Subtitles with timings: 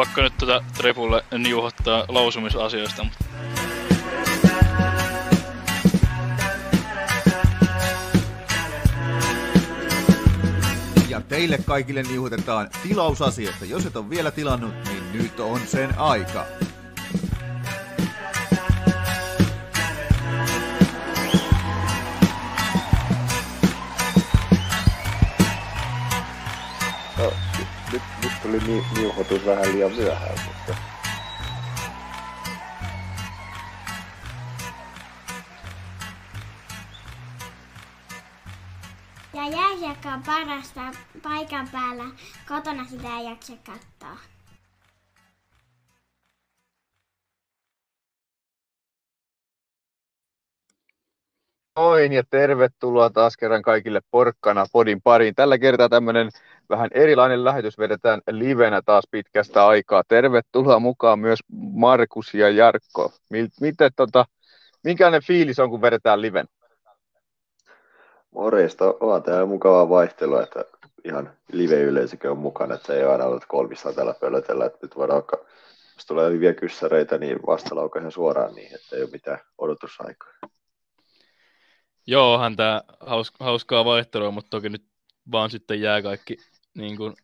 [0.00, 3.24] pakko nyt tota Trepulle niuhottaa lausumisasioista, mutta
[11.08, 13.64] Ja teille kaikille niuhotetaan tilausasiasta.
[13.64, 16.46] Jos et ole vielä tilannut, niin nyt on sen aika.
[28.60, 30.80] Tuli ni, niuhotus vähän liian myöhään, mutta
[39.34, 40.80] Ja jääkiekko on parasta
[41.22, 42.04] paikan päällä.
[42.48, 44.16] Kotona sitä ei jaksa katsoa.
[51.76, 55.34] Noin ja tervetuloa taas kerran kaikille Porkkana podin pariin.
[55.34, 56.30] Tällä kertaa tämmöinen
[56.70, 60.02] vähän erilainen lähetys vedetään livenä taas pitkästä aikaa.
[60.08, 61.38] Tervetuloa mukaan myös
[61.72, 63.12] Markus ja Jarkko.
[63.60, 64.24] Miten tota,
[64.84, 66.46] minkälainen fiilis on, kun vedetään liven?
[68.30, 70.64] Morjesta, on tämä mukavaa vaihtelua, että
[71.04, 75.36] ihan live-yleisökin on mukana, että ei aina ole kolmissa täällä pölötellä, että nyt voidaan vaikka,
[75.96, 80.32] jos tulee hyviä kyssäreitä, niin vastalauka ihan suoraan niin, että ei ole mitään odotusaikaa.
[82.06, 84.84] Joo, onhan tää haus, hauskaa vaihtelua, mutta toki nyt
[85.32, 86.36] vaan sitten jää kaikki
[86.80, 87.14] niin kuin,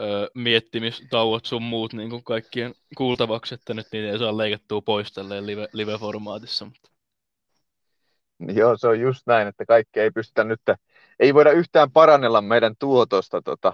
[0.00, 5.12] ö, miettimistauot sun muut niin kuin kaikkien kuultavaksi, että nyt niitä ei saa leikattua pois
[5.12, 6.64] tälleen live, live-formaatissa.
[6.64, 6.90] Mutta...
[8.52, 10.60] Joo, se on just näin, että kaikki ei pystytä nyt,
[11.20, 13.72] ei voida yhtään parannella meidän tuotosta tota,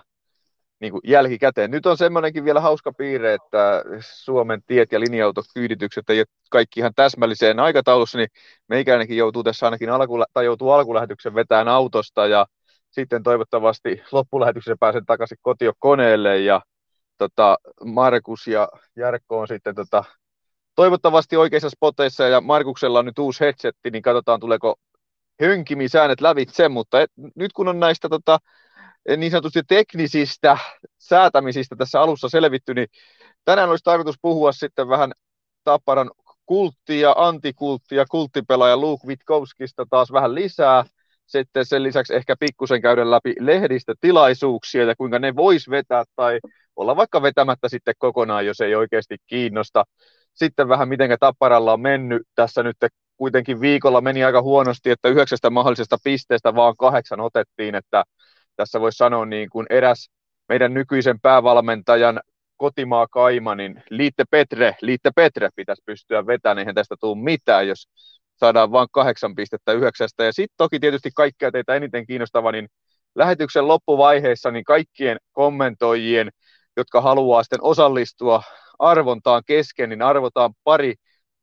[0.81, 1.71] niin kuin jälkikäteen.
[1.71, 6.93] Nyt on semmoinenkin vielä hauska piirre, että Suomen tiet ja linja-autokyyditykset ei ole kaikki ihan
[6.97, 8.29] täsmälliseen aikataulussa, niin
[8.69, 12.47] meikäänenkin joutuu tässä ainakin alku, tai joutuu alkulähetyksen vetämään autosta ja
[12.95, 16.61] sitten toivottavasti loppulähetyksessä pääsen takaisin kotiokoneelle ja
[17.19, 20.05] tota, Markus ja Jarkko on sitten tota,
[20.75, 24.77] toivottavasti oikeissa spoteissa ja Markuksella on nyt uusi headsetti, niin katsotaan tuleeko
[25.43, 28.39] hönkimisäänet lävitse, mutta et, nyt kun on näistä tota,
[29.17, 30.59] niin sanotusti teknisistä
[30.99, 32.89] säätämisistä tässä alussa selvitty, niin
[33.45, 35.13] tänään olisi tarkoitus puhua sitten vähän
[35.65, 36.11] Tapparan
[36.47, 40.85] kulttia, antikulttia, ja kulttipelaaja Luke Witkowskista taas vähän lisää.
[41.27, 46.41] Sitten sen lisäksi ehkä pikkusen käydä läpi lehdistötilaisuuksia ja kuinka ne vois vetää tai
[46.77, 49.85] olla vaikka vetämättä sitten kokonaan, jos ei oikeasti kiinnosta.
[50.35, 52.77] Sitten vähän miten Tapparalla on mennyt tässä nyt
[53.17, 58.05] kuitenkin viikolla meni aika huonosti, että yhdeksästä mahdollisesta pisteestä vaan kahdeksan otettiin, että
[58.57, 60.11] tässä voisi sanoa niin kuin eräs
[60.49, 62.21] meidän nykyisen päävalmentajan
[62.57, 67.89] kotimaa Kaima, niin Liitte Petre, Liitte Petre pitäisi pystyä vetämään, eihän tästä tule mitään, jos
[68.37, 70.25] saadaan vain kahdeksan pistettä yhdeksästä.
[70.25, 72.69] Ja sitten toki tietysti kaikkea teitä eniten kiinnostava, niin
[73.15, 76.31] lähetyksen loppuvaiheessa niin kaikkien kommentoijien,
[76.77, 78.43] jotka haluaa sitten osallistua
[78.79, 80.95] arvontaan kesken, niin arvotaan pari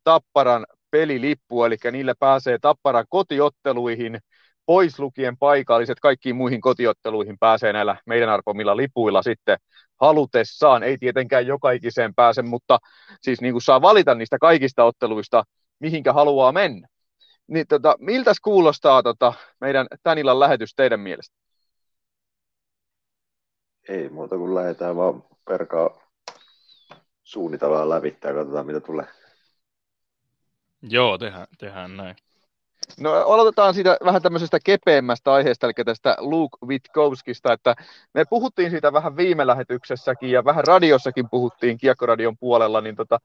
[0.04, 4.20] Tapparan pelilippua, eli niillä pääsee Tapparan kotiotteluihin,
[4.66, 9.58] pois lukien paikalliset, kaikkiin muihin kotiotteluihin pääsee näillä meidän arpomilla lipuilla sitten
[10.02, 10.84] halutessaan.
[10.84, 12.80] Ei tietenkään joka ikiseen pääse, mutta
[13.22, 15.44] siis niin kuin saa valita niistä kaikista otteluista,
[15.82, 16.88] mihinkä haluaa mennä.
[17.48, 21.36] Niin tota, miltäs kuulostaa tota, meidän tän illan lähetys teidän mielestä?
[23.90, 26.02] Ei muuta kuin lähdetään vaan perkaa
[27.24, 29.08] suunnitellaan lävittää ja katsotaan mitä tulee.
[30.82, 32.16] Joo, tehdään, tehdään näin.
[33.00, 37.76] No aloitetaan siitä vähän tämmöisestä kepeämmästä aiheesta, eli tästä Luke Witkowskista, että
[38.14, 43.20] me puhuttiin siitä vähän viime lähetyksessäkin ja vähän radiossakin puhuttiin Kiekkoradion puolella, niin tota,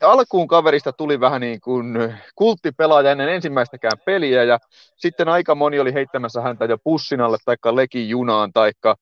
[0.00, 1.98] alkuun kaverista tuli vähän niin kuin
[2.34, 4.58] kulttipelaaja ennen ensimmäistäkään peliä ja
[4.96, 8.96] sitten aika moni oli heittämässä häntä jo pussin alle taikka lekin junaan taikka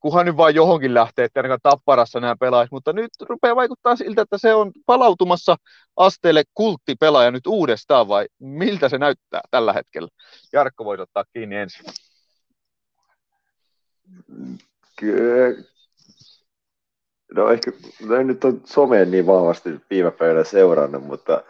[0.00, 4.22] kunhan nyt vaan johonkin lähtee, että ainakaan tapparassa nämä pelaajat, mutta nyt rupeaa vaikuttaa siltä,
[4.22, 5.56] että se on palautumassa
[5.96, 10.08] asteelle kulttipelaaja nyt uudestaan, vai miltä se näyttää tällä hetkellä?
[10.52, 11.84] Jarkko voisi ottaa kiinni ensin.
[17.34, 17.72] No ehkä,
[18.08, 21.44] no nyt on someen niin vahvasti viime päivänä seurannut, mutta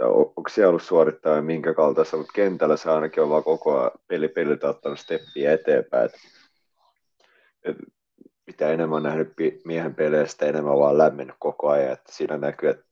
[0.00, 4.28] onko siellä ollut suorittaa minkä kaltaista, mutta kentällä se ainakin on vaan koko ajan peli
[4.28, 6.04] peliltä ottanut steppiä eteenpäin.
[6.04, 6.14] Et
[7.64, 7.76] et
[8.46, 9.32] mitä enemmän on nähnyt
[9.64, 11.92] miehen peleistä, enemmän vaan lämmennyt koko ajan.
[11.92, 12.84] Et siinä näkyy, että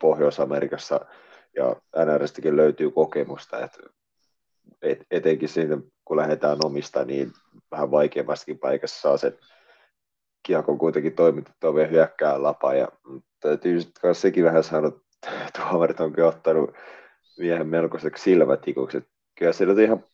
[0.00, 1.00] Pohjois-Amerikassa
[1.56, 3.78] ja NRStäkin löytyy kokemusta, että
[4.82, 7.32] et, etenkin siitä, kun lähdetään omista, niin
[7.70, 9.38] vähän vaikeammastakin paikassa saa sen
[10.48, 12.74] kiekko kuitenkin toimitettua vielä hyökkää lapa.
[12.74, 12.88] Ja
[13.40, 16.74] täytyy sitten sekin vähän sanoa, että tuomarit on kyllä ottanut
[17.38, 19.04] miehen melkoiseksi silmätikuksi.
[19.38, 20.04] Kyllä siellä on ihan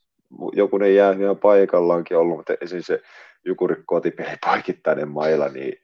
[0.52, 3.02] jokunen jää ihan paikallaankin ollut, mutta esimerkiksi se
[3.44, 5.82] Jukuri kotipeli poikittainen maila, niin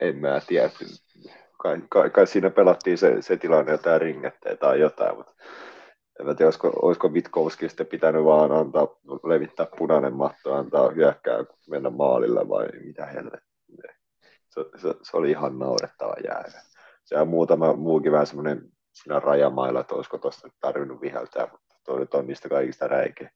[0.00, 0.70] en mä tiedä.
[1.58, 5.34] Kai, kai, kai siinä pelattiin se, se tilanne jotain ringettä tai jotain, mutta
[6.20, 8.88] en tiedä, olisiko, olisiko Vitkovski sitten pitänyt vaan antaa,
[9.24, 13.94] levittää punainen matto, antaa hyökkää, mennä maalille vai mitä helvettiä.
[14.48, 16.62] Se, se, se, oli ihan naurettava jäävä.
[17.04, 18.62] Se on muutama muukin vähän semmoinen
[18.92, 23.30] siinä rajamailla, että olisiko tuosta tarvinnut viheltää, mutta tuo nyt on niistä kaikista räikeä.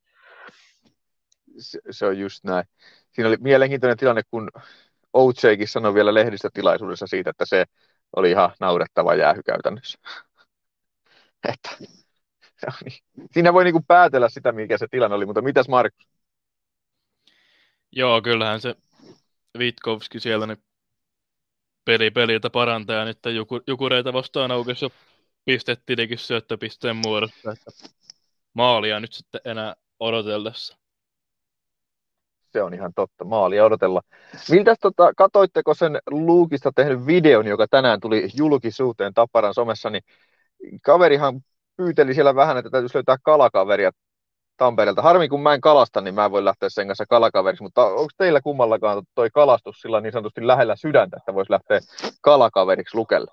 [1.58, 2.64] Se, se, on just näin.
[3.12, 4.50] Siinä oli mielenkiintoinen tilanne, kun
[5.12, 7.64] OJkin sanoi vielä lehdistötilaisuudessa siitä, että se
[8.16, 9.98] oli ihan naurettava jäähy käytännössä.
[11.52, 11.70] että.
[13.32, 16.08] Siinä voi niinku päätellä sitä, mikä se tilanne oli, mutta mitäs Markus?
[17.92, 18.74] Joo, kyllähän se
[19.58, 20.56] Vitkovski siellä ne
[21.84, 23.18] peli peliltä parantaa, nyt
[23.66, 24.90] Jukureita vastaan aukesi jo
[25.44, 27.70] pistetilikin syöttöpisteen muodossa, että
[28.54, 30.78] maalia nyt sitten enää odotellessa.
[32.52, 34.02] Se on ihan totta, maalia odotella.
[34.50, 40.02] Miltä tota, katoitteko sen Luukista tehnyt videon, joka tänään tuli julkisuuteen Tapparan somessa, niin
[40.82, 41.40] kaverihan
[41.76, 43.90] pyyteli siellä vähän, että täytyisi löytää kalakaveria
[44.56, 45.02] Tampereelta.
[45.02, 48.10] Harmi, kun mä en kalasta, niin mä en voi lähteä sen kanssa kalakaveriksi, mutta onko
[48.16, 51.80] teillä kummallakaan toi kalastus sillä niin sanotusti lähellä sydäntä, että voisi lähteä
[52.20, 53.30] kalakaveriksi lukelle?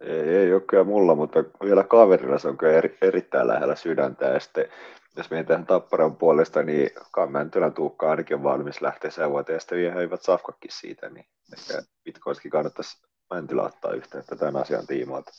[0.00, 4.26] Ei, ei ole kyllä mulla, mutta vielä kaverilla se on kyllä eri, erittäin lähellä sydäntä.
[4.26, 4.68] Ja sitten,
[5.16, 10.00] jos mietitään Tapparan puolesta, niin Kammäntylän Tuukka ainakin on valmis lähteä vuoteen, ja sitten vielä
[10.00, 15.32] hyvät safkakin siitä, niin ehkä Bitcoinkin kannattaisi Mäntylä ottaa yhteyttä tämän asian tiimoilta.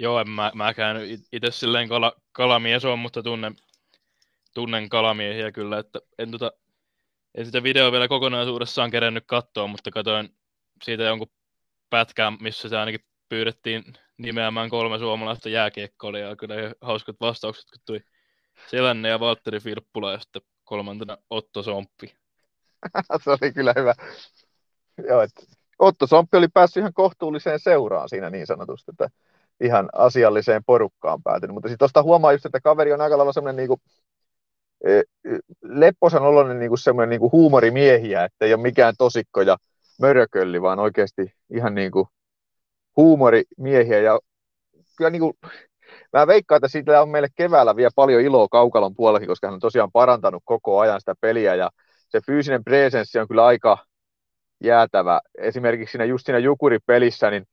[0.00, 0.96] Joo, en mä, mäkään
[1.32, 3.56] itse silleen kala, kalamies on, mutta tunnen,
[4.54, 6.52] tunnen kalamiehiä kyllä, että en, tota,
[7.34, 10.34] en sitä videoa vielä kokonaisuudessaan kerennyt katsoa, mutta katsoin
[10.84, 11.30] siitä jonkun
[11.90, 13.84] pätkään, missä se ainakin pyydettiin
[14.18, 16.36] nimeämään kolme suomalaista jääkiekkoilijaa.
[16.36, 18.00] Kyllä hauskat vastaukset, kun tuli
[18.70, 22.14] Selänne ja Valtteri Filppula ja sitten kolmantena Otto Somppi.
[23.24, 23.94] se oli kyllä hyvä.
[25.08, 25.42] Joo, että
[25.78, 29.10] Otto Somppi oli päässyt ihan kohtuulliseen seuraan siinä niin sanotusti, että
[29.60, 31.54] ihan asialliseen porukkaan päätynyt.
[31.54, 33.80] Mutta sitten tuosta huomaa just, että kaveri on aika lailla semmoinen niinku,
[34.84, 35.02] e,
[35.62, 39.56] lepposan oloinen niinku semmoinen niinku huumorimiehiä, että ei ole mikään tosikko ja
[40.00, 42.08] mörökölli, vaan oikeasti ihan niinku
[42.96, 43.98] huumorimiehiä.
[43.98, 44.20] Ja
[44.96, 45.38] kyllä niinku,
[46.12, 49.60] mä veikkaan, että siitä on meille keväällä vielä paljon iloa Kaukalon puolellakin, koska hän on
[49.60, 51.70] tosiaan parantanut koko ajan sitä peliä ja
[52.08, 53.78] se fyysinen presenssi on kyllä aika
[54.64, 55.20] jäätävä.
[55.38, 57.46] Esimerkiksi siinä just siinä Jukuri-pelissä, niin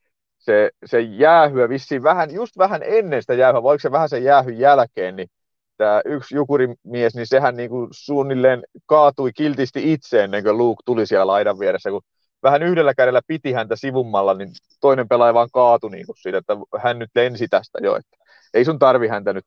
[0.48, 4.58] se, se jäähyä vissiin vähän, just vähän ennen sitä jäähyä, vaikka se vähän sen jäähyn
[4.58, 5.28] jälkeen, niin
[5.76, 11.06] tämä yksi jukurimies, niin sehän niin kuin suunnilleen kaatui kiltisti itse ennen kuin Luke tuli
[11.06, 12.02] siellä laidan vieressä, kun
[12.42, 14.50] vähän yhdellä kädellä piti häntä sivummalla, niin
[14.80, 18.16] toinen pelaaja vaan kaatui niin kuin siitä, että hän nyt lensi tästä jo, että
[18.54, 19.44] ei sun tarvi häntä nyt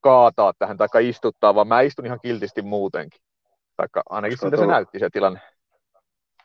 [0.00, 3.20] kaataa tähän tai istuttaa, vaan mä istun ihan kiltisti muutenkin.
[3.76, 5.40] Taikka ainakin siltä se näytti se tilanne.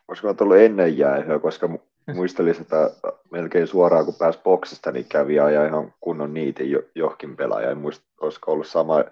[0.08, 1.70] Olisiko tullut ennen jäähyä, koska
[2.13, 2.91] muistelin sitä
[3.31, 7.71] melkein suoraan, kun pääsi boksista, niin kävi ja ihan kunnon niitin jo, johonkin pelaaja.
[7.71, 9.03] En muista, olisiko ollut sama,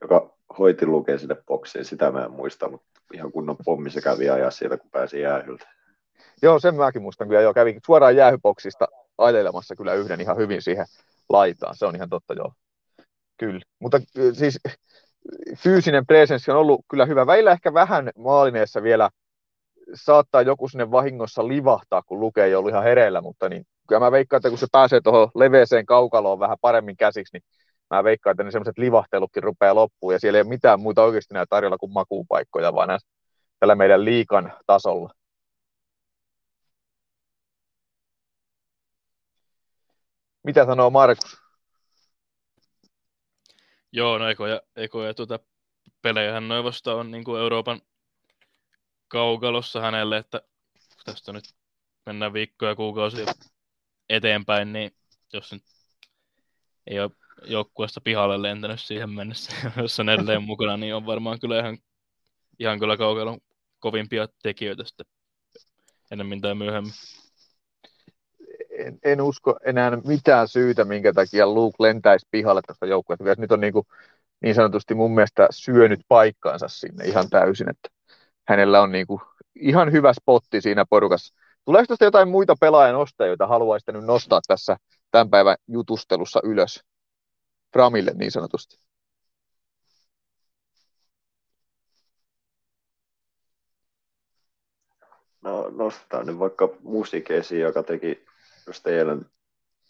[0.00, 4.30] joka hoiti lukea sinne boksiin, sitä mä en muista, mutta ihan kunnon pommi se kävi
[4.30, 5.68] ajaa sieltä, kun pääsi jäähyltä.
[6.42, 7.54] Joo, sen mäkin muistan kyllä jo.
[7.54, 8.88] Kävin suoraan jäähyboksista
[9.18, 10.86] ailelemassa kyllä yhden ihan hyvin siihen
[11.28, 11.76] laitaan.
[11.76, 12.52] Se on ihan totta, joo.
[13.38, 13.60] Kyllä.
[13.78, 14.00] Mutta
[14.32, 14.60] siis
[15.56, 17.26] fyysinen presenssi on ollut kyllä hyvä.
[17.26, 19.10] Välillä ehkä vähän maalineessa vielä
[19.94, 24.38] saattaa joku sinne vahingossa livahtaa, kun lukee ollut ihan hereillä, mutta niin, kyllä mä veikkaan,
[24.38, 27.42] että kun se pääsee tuohon leveeseen kaukaloon vähän paremmin käsiksi, niin
[27.90, 31.34] mä veikkaan, että ne semmoiset livahtelutkin rupeaa loppuun, ja siellä ei ole mitään muuta oikeasti
[31.34, 33.08] näitä tarjolla kuin makuupaikkoja, vaan näissä,
[33.60, 35.12] tällä meidän liikan tasolla.
[40.44, 41.36] Mitä sanoo Markus?
[43.92, 45.38] Joo, no ekoja, ekoja tuota,
[46.02, 47.80] pelejähän noin vasta on niin kuin Euroopan
[49.10, 50.42] kaukalossa hänelle, että
[51.04, 51.44] tästä nyt
[52.06, 53.26] mennään viikkoja ja kuukausia
[54.08, 54.90] eteenpäin, niin
[55.32, 55.62] jos nyt
[56.86, 57.10] ei ole
[57.44, 59.52] joukkueesta pihalle lentänyt siihen mennessä,
[59.82, 61.78] jos on edelleen mukana, niin on varmaan kyllä ihan,
[62.58, 63.38] ihan kyllä kaukalon
[63.78, 65.06] kovimpia tekijöitä sitten
[66.10, 66.92] ennemmin tai myöhemmin.
[68.70, 73.34] En, en usko enää mitään syytä, minkä takia Luke lentäisi pihalle tuosta joukkueesta.
[73.38, 73.86] Nyt on niin, kuin,
[74.42, 77.88] niin sanotusti mun mielestä syönyt paikkaansa sinne ihan täysin, että
[78.50, 79.20] hänellä on niin kuin
[79.54, 81.34] ihan hyvä spotti siinä porukassa.
[81.64, 84.76] Tuleeko tästä jotain muita pelaajan ostajia, joita haluaisitte nyt nostaa tässä
[85.10, 86.84] tämän päivän jutustelussa ylös?
[87.72, 88.76] Framille niin sanotusti.
[95.42, 98.24] No nostetaan nyt vaikka musiikesi, joka teki
[98.66, 99.26] just eilen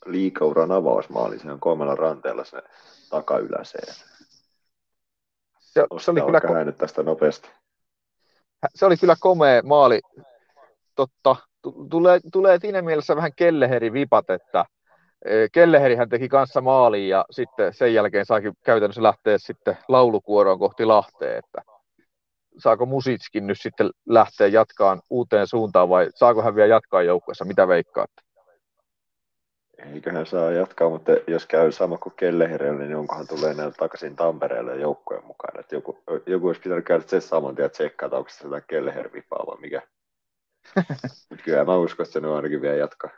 [0.06, 2.62] liikauran avausmaali, se on kolmella ranteella sinne
[3.10, 3.94] takayläseen.
[5.58, 6.38] Se, se oli kyllä...
[6.38, 7.48] Ko- tästä nopeasti
[8.74, 10.00] se oli kyllä komea maali
[10.94, 11.36] totta.
[11.90, 14.64] Tulee, tulee siinä mielessä vähän Kelleheri vipat, että
[15.52, 21.38] Kelleherihän teki kanssa maaliin ja sitten sen jälkeen saakin käytännössä lähteä sitten laulukuoroon kohti Lahteen,
[21.38, 21.62] että
[22.58, 27.68] saako Musitskin nyt sitten lähteä jatkaan uuteen suuntaan vai saako hän vielä jatkaa joukkueessa, mitä
[27.68, 28.22] veikkaatte?
[29.94, 34.76] Eiköhän saa jatkaa, mutta jos käy sama kuin Kelleherillä, niin onkohan tulee enää takaisin Tampereelle
[34.76, 35.60] joukkojen mukaan.
[35.60, 39.12] Että joku, joku olisi pitänyt käydä sen saman tien tsekkaa, että onko se sitä Kelleher
[39.12, 39.82] vipaa vai mikä.
[41.30, 43.10] mutta kyllä mä uskon, että se nyt ainakin vielä jatkaa.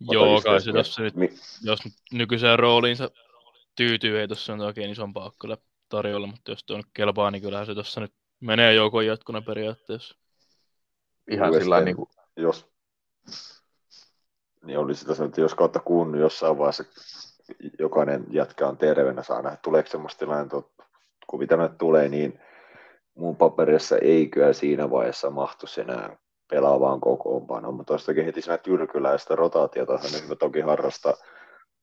[0.00, 1.78] Joo, kai se tossa nyt, Mi- jos
[2.12, 3.10] nykyiseen rooliinsa
[3.76, 5.56] tyytyy, ei tuossa on oikein isompaa kyllä
[5.88, 10.16] tarjolla, mutta jos tuo nyt kelpaa, niin kyllähän se tuossa nyt menee joukon jatkona periaatteessa.
[11.30, 12.08] Ihan sillä niin kuin...
[12.36, 12.66] Jos,
[14.66, 16.84] niin olisi sitä että jos kautta kun jossain vaiheessa
[17.78, 20.62] jokainen jätkä on terveenä saa nähdä, tuleeko semmoista tilannetta,
[21.38, 22.40] mitä näitä tulee, niin
[23.14, 26.16] mun paperissa ei kyllä siinä vaiheessa mahtuisi enää
[26.50, 31.14] pelaavaan kokoonpanoon, mutta tuostakin heti siinä tyrkyläistä rotaatiota niin hyvä toki harrastaa.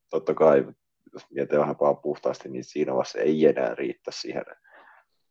[0.09, 0.65] Totta kai,
[1.13, 4.43] jos mietitään vähän vaan puhtaasti, niin siinä vaiheessa ei enää riittä siihen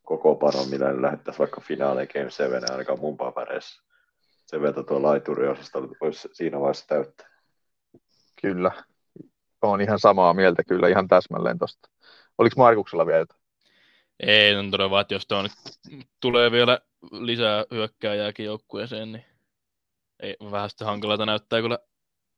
[0.03, 3.83] kokoonpanoon, millä lähettäisiin vaikka finaaleja Game 7, ainakaan mun papereissa.
[4.47, 7.32] Se verta tuo laituriosasta voisi siinä vaiheessa täyttää.
[8.43, 8.73] Kyllä,
[9.63, 11.89] on ihan samaa mieltä kyllä ihan täsmälleen tuosta.
[12.39, 13.41] Oliko Markuksella vielä jotain?
[14.21, 15.53] Ei, on todella että jos nyt
[16.21, 16.79] tulee vielä
[17.11, 19.25] lisää hyökkääjääkin joukkueeseen, niin
[20.21, 21.79] ei, vähän sitten hankalalta näyttää kyllä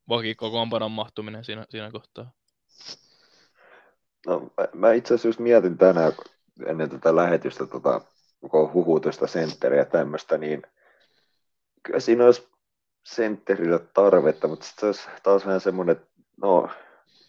[0.09, 2.31] vakikokoonpanon mahtuminen siinä, siinä kohtaa.
[4.27, 6.13] No, mä, mä itse asiassa just mietin tänään
[6.67, 8.01] ennen tätä lähetystä tota,
[8.41, 10.63] koko huhutusta sentteriä ja tämmöistä, niin
[11.83, 12.54] kyllä siinä olisi
[13.05, 15.97] sentterillä tarvetta, mutta sitten se olisi taas vähän semmoinen,
[16.43, 16.69] no,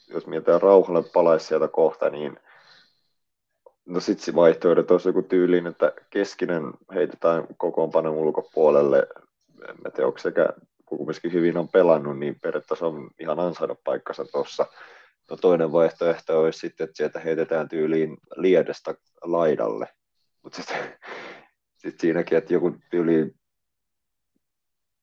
[0.07, 2.39] jos mietitään rauhalle palaisi sieltä kohta, niin
[3.85, 6.63] No sitten se vaihtoehdot olisi joku tyyliin, että keskinen
[6.93, 9.07] heitetään kokoonpanon ulkopuolelle.
[9.69, 10.49] En tiedä, onko sekä
[10.85, 14.65] kumminkin hyvin on pelannut, niin periaatteessa on ihan ansainnut paikkansa tuossa.
[15.29, 19.87] No toinen vaihtoehto olisi sitten, että sieltä heitetään tyyliin liedestä laidalle.
[20.43, 20.77] Mutta sitten
[21.81, 23.35] sit siinäkin, että joku tyyli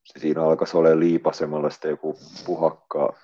[0.05, 3.15] siinä alkaisi olla liipasemalla sitten joku puhakka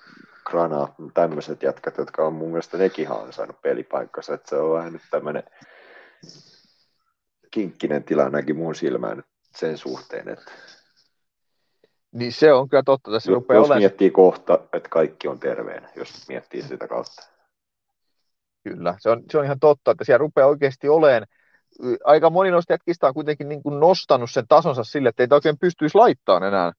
[0.45, 4.93] Grana, tämmöiset jätkät, jotka on mun mielestä nekin on saanut pelipaikkansa, että se on vähän
[4.93, 5.43] nyt tämmöinen
[7.51, 10.51] kinkkinen tilannekin mun silmään nyt sen suhteen, että
[12.11, 13.11] niin se on kyllä totta.
[13.11, 17.23] Tässä jos, jos miettii kohta, että kaikki on terveenä, jos miettii sitä kautta.
[18.63, 21.25] Kyllä, se on, se on ihan totta, että siellä rupeaa oikeasti olemaan.
[22.03, 25.59] Aika moni noista jätkistä on kuitenkin niin kuin nostanut sen tasonsa sille, että ei oikein
[25.59, 26.71] pystyisi laittamaan enää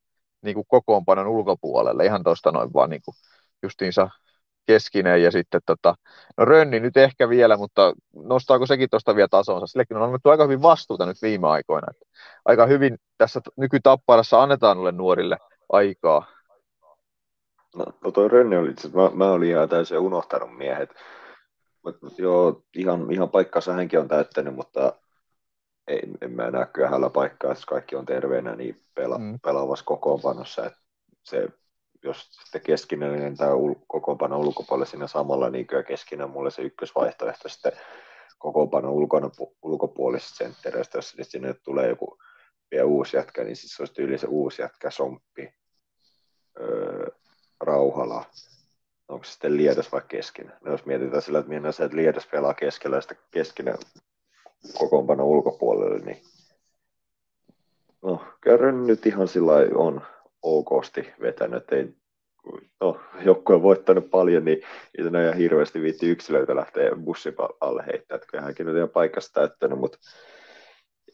[0.43, 3.15] niin kuin kokoonpanon ulkopuolelle ihan tuosta noin vaan niin kuin
[3.63, 4.11] justiinsa
[4.67, 5.95] Keskinen ja sitten tota,
[6.37, 9.67] no Rönni nyt ehkä vielä, mutta nostaako sekin tuosta vielä tasonsa?
[9.67, 11.87] Sillekin on annettu aika hyvin vastuuta nyt viime aikoina.
[11.91, 12.05] Että
[12.45, 15.37] aika hyvin tässä nykytapparassa annetaan noille nuorille
[15.73, 16.27] aikaa.
[17.77, 20.91] No, no toi Rönni oli itse mä, mä olin ihan täysin unohtanut miehet.
[21.85, 25.01] Mut, joo, ihan, ihan paikkansa hänkin on täyttänyt, mutta
[25.87, 29.41] ei, en mä näe kyllä hänellä paikkaa, jos kaikki on terveenä, niin pela, mm.
[29.43, 30.67] pelaavassa kokoonpanossa.
[30.67, 30.81] Että
[31.23, 31.49] se
[32.05, 37.49] jos sitten keskinen tai ul- kokoonpano ulkopuolella siinä samalla, niin kyllä keskinen mulle se ykkösvaihtoehto
[37.49, 37.73] sitten
[38.39, 39.31] kokoonpano ulkona,
[39.63, 42.19] ulkopuolisesta senttereistä, jos sinne tulee joku
[42.71, 45.55] vielä uusi jätkä, niin siis se olisi tyyli se uusi jätkä, Somppi,
[46.61, 47.07] öö,
[47.61, 48.25] Rauhala,
[49.11, 50.53] onko se sitten Liedas vai keskinen?
[50.65, 53.75] No, jos mietitään sillä, että mennään se, että Liedas pelaa keskellä ja sitten keskinen
[54.79, 56.23] kokoonpano ulkopuolelle, niin
[58.03, 60.03] no, kyllä nyt ihan sillä on
[60.43, 61.95] okosti vetänyt, ei
[62.81, 64.63] no, joku on voittanut paljon, niin
[64.99, 68.89] ei tänä ihan hirveästi viitti yksilöitä lähteä bussin alle heittää, että kyllä hänkin on ihan
[68.89, 69.99] paikasta täyttänyt, mutta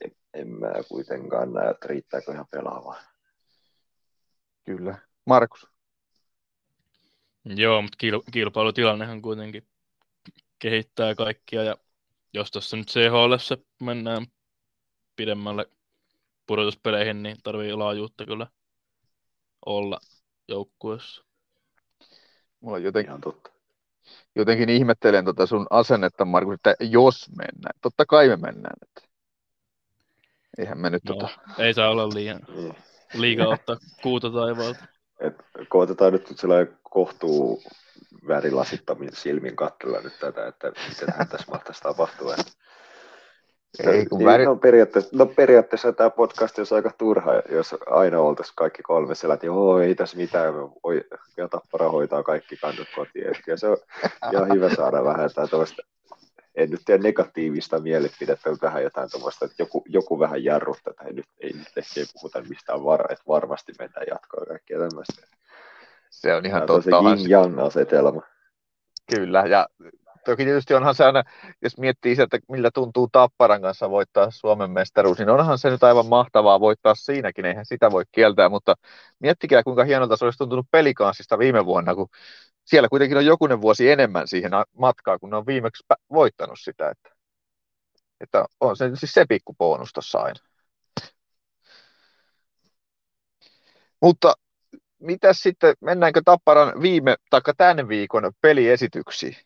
[0.05, 2.97] en, en mä kuitenkaan näe, että riittääkö ihan pelaavaa.
[4.65, 4.99] Kyllä.
[5.27, 5.76] Markus?
[7.55, 9.67] Joo, mutta kil- kilpailutilannehan kuitenkin
[10.59, 11.77] kehittää kaikkia, ja
[12.35, 14.27] jos tuossa nyt CHL mennään
[15.17, 15.67] pidemmälle
[16.47, 18.47] pudotuspeleihin, niin tarvii laajuutta kyllä
[19.67, 20.01] olla
[20.49, 21.25] joukkueessa.
[22.61, 23.51] Mulla jotenkin, Ihan totta.
[24.35, 27.79] jotenkin ihmettelen tota sun asennetta, Markus, että jos mennään.
[27.83, 28.77] Totta kai me mennään.
[28.83, 29.09] Että...
[30.59, 31.29] Eihän me nyt no, tota...
[31.59, 32.75] Ei saa olla liian, niin.
[33.15, 34.85] liikaa ottaa kuuta taivaalta.
[35.21, 35.35] Et
[35.69, 37.63] koetetaan nyt sellainen kohtuu
[38.29, 42.35] värilasittaminen silmin katsella nyt tätä, että mitä tässä mahtaisi tapahtua.
[43.87, 44.45] Ei, kun niin, väri...
[44.45, 49.35] no, periaatteessa, no periaatteessa tämä podcast olisi aika turha, jos aina oltaisiin kaikki kolme siellä,
[49.35, 51.05] että joo, ei tässä mitään, voi,
[51.37, 53.27] ja tappara hoitaa kaikki kannut kotiin.
[53.47, 53.77] Ja se on
[54.33, 55.83] ihan hyvä saada vähän tällaista
[56.55, 61.13] en nyt tee negatiivista mielipidettä, mutta vähän jotain tuommoista, että joku, joku vähän jarruttaa, että
[61.13, 65.36] nyt ei nyt ehkä ei puhuta mistään var, että varmasti mennään jatkoon ja kaikkea tämmöistä.
[66.21, 67.03] Se on ihan Tämä on totta.
[67.03, 68.23] se yin yang asetelma.
[69.15, 69.67] Kyllä, ja
[70.25, 71.23] toki tietysti onhan se aina,
[71.63, 76.07] jos miettii sieltä, millä tuntuu Tapparan kanssa voittaa Suomen mestaruus, niin onhan se nyt aivan
[76.07, 78.75] mahtavaa voittaa siinäkin, eihän sitä voi kieltää, mutta
[79.19, 82.09] miettikää kuinka hienolta se olisi tuntunut pelikaansista viime vuonna, kun
[82.65, 87.11] siellä kuitenkin on jokunen vuosi enemmän siihen matkaa, kun ne on viimeksi voittanut sitä, että,
[88.21, 90.41] että on se siis se pikku bonus tuossa aina.
[94.03, 94.35] Mutta
[94.99, 99.37] mitäs sitten, mennäänkö Tapparan viime, taikka tämän viikon peliesityksiin?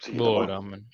[0.00, 0.18] Siitä.
[0.18, 0.86] Voidaan mennä.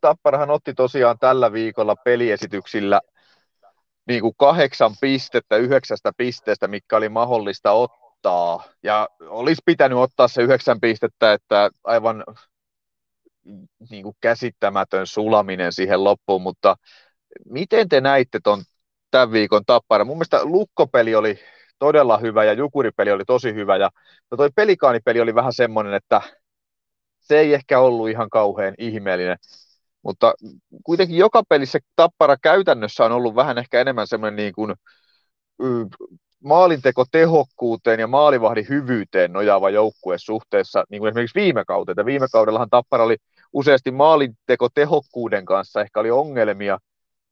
[0.00, 3.00] Tapparahan otti tosiaan tällä viikolla peliesityksillä
[4.06, 8.64] niin kuin kahdeksan pistettä yhdeksästä pisteestä, mikä oli mahdollista ottaa.
[8.82, 12.24] Ja olisi pitänyt ottaa se yhdeksän pistettä, että aivan
[13.90, 16.76] niin kuin käsittämätön sulaminen siihen loppuun, mutta
[17.44, 18.62] miten te näitte ton
[19.12, 20.04] tämän viikon tappara?
[20.04, 21.38] Mun mielestä lukkopeli oli
[21.78, 23.90] todella hyvä ja jukuripeli oli tosi hyvä ja
[24.30, 26.20] no toi pelikaanipeli oli vähän semmoinen, että
[27.20, 29.36] se ei ehkä ollut ihan kauhean ihmeellinen,
[30.02, 30.34] mutta
[30.84, 34.74] kuitenkin joka pelissä tappara käytännössä on ollut vähän ehkä enemmän semmoinen niin kuin,
[36.44, 42.06] maalinteko tehokkuuteen ja maalivahdin hyvyyteen nojaava joukkue suhteessa niin kuin esimerkiksi viime kauteen.
[42.06, 43.16] Viime kaudellahan Tappara oli
[43.52, 46.78] useasti maalinteko tehokkuuden kanssa ehkä oli ongelmia,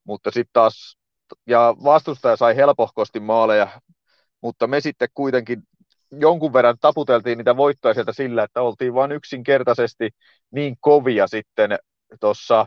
[0.04, 1.00] mutta sitten taas
[1.46, 3.69] ja vastustaja sai helpohkosti maaleja,
[4.40, 5.62] mutta me sitten kuitenkin
[6.12, 10.10] jonkun verran taputeltiin niitä voittoja sieltä sillä, että oltiin vain yksinkertaisesti
[10.50, 11.78] niin kovia sitten
[12.21, 12.66] tuossa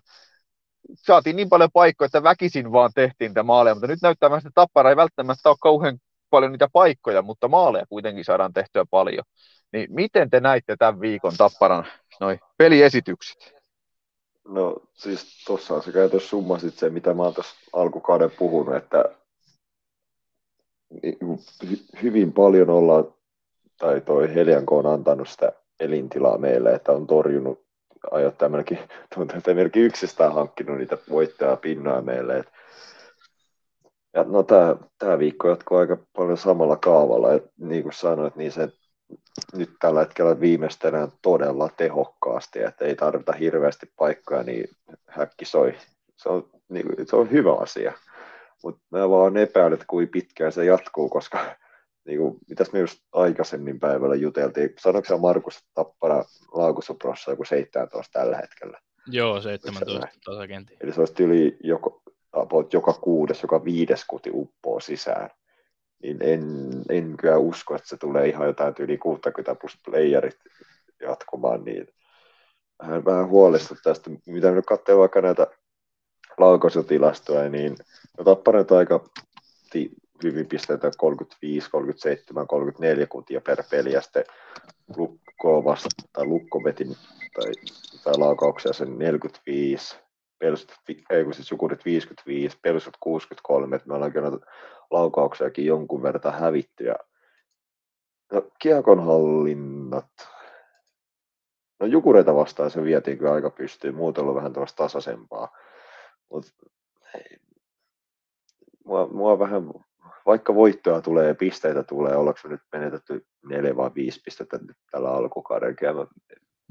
[0.96, 4.90] saatiin niin paljon paikkoja, että väkisin vaan tehtiin niitä maaleja, mutta nyt näyttää että Tappara
[4.90, 5.98] ei välttämättä ole kauhean
[6.30, 9.24] paljon niitä paikkoja, mutta maaleja kuitenkin saadaan tehtyä paljon.
[9.74, 11.86] Niin miten te näitte tämän viikon Tapparan
[12.20, 13.63] noi peliesitykset?
[14.48, 19.06] No siis tuossa sä käytössä summasit se, mitä mä oon tuossa alkukauden puhunut, että
[21.66, 23.14] hy- hyvin paljon ollaan,
[23.78, 27.66] tai toi Helianko on antanut sitä elintilaa meille, että on torjunut
[28.12, 28.80] ajoittaa melkein,
[29.16, 32.38] tuntuu, että melkein yksistään hankkinut niitä voittoja pinnaa meille.
[32.38, 32.48] Et,
[34.14, 34.44] ja no
[34.98, 38.70] tämä viikko jatkuu aika paljon samalla kaavalla, että niin kuin sanoit, niin se
[39.54, 44.68] nyt tällä hetkellä viimeistään todella tehokkaasti, että ei tarvita hirveästi paikkoja, niin
[45.08, 45.76] häkki soi.
[46.18, 47.94] Se on, niin se on hyvä asia.
[48.64, 51.56] Mutta mä vaan epäilen, että kuinka pitkään se jatkuu, koska
[52.06, 56.24] niin kuin, mitäs me just aikaisemmin päivällä juteltiin, sanoiko Markus Tappara
[56.54, 58.80] Laukusoprossa joku 17 tällä hetkellä?
[59.08, 60.20] Joo, 17 näin?
[60.26, 60.78] tasakenti.
[60.82, 62.02] Eli se olisi yli joko,
[62.34, 65.30] about joka kuudes, joka viides kuti uppoo sisään.
[66.04, 66.44] Niin en,
[66.90, 70.40] en kyllä usko, että se tulee ihan jotain yli 60 plus playerit
[71.02, 71.88] jatkumaan, niin
[72.82, 75.48] vähän, vähän huolestuttaa tästä, mitä nyt katsoo vaikka näitä
[76.38, 77.76] laukaisutilastoja, niin
[78.18, 79.04] no Tappara nyt aika
[79.72, 79.90] ti,
[80.24, 84.26] hyvin pisteitä 35, 37, 34 kutia per peli, ja sitten
[84.98, 86.86] Lukko vasta, tai Lukko veti
[87.34, 87.52] tai,
[88.04, 89.96] tai laukauksia sen 45,
[90.44, 90.72] Pelsut,
[91.10, 94.32] ei kun siis Jukurit 55, Pelsut 63, että me ollaan kyllä
[94.92, 96.84] laukauksiakin jonkun verran hävitty.
[96.84, 96.96] Ja,
[98.32, 100.12] no, kiekonhallinnat,
[101.80, 105.58] no Jukureita vastaan se vietiin kyllä aika pystyyn, muuten ollut vähän tuosta tasaisempaa.
[106.30, 106.52] Mutta
[108.86, 109.64] mua, mua vähän,
[110.26, 114.78] vaikka voittoa tulee ja pisteitä tulee, ollaanko me nyt menetetty neljä vai viisi pistettä nyt
[114.92, 116.08] tällä alkukauden, ja mä en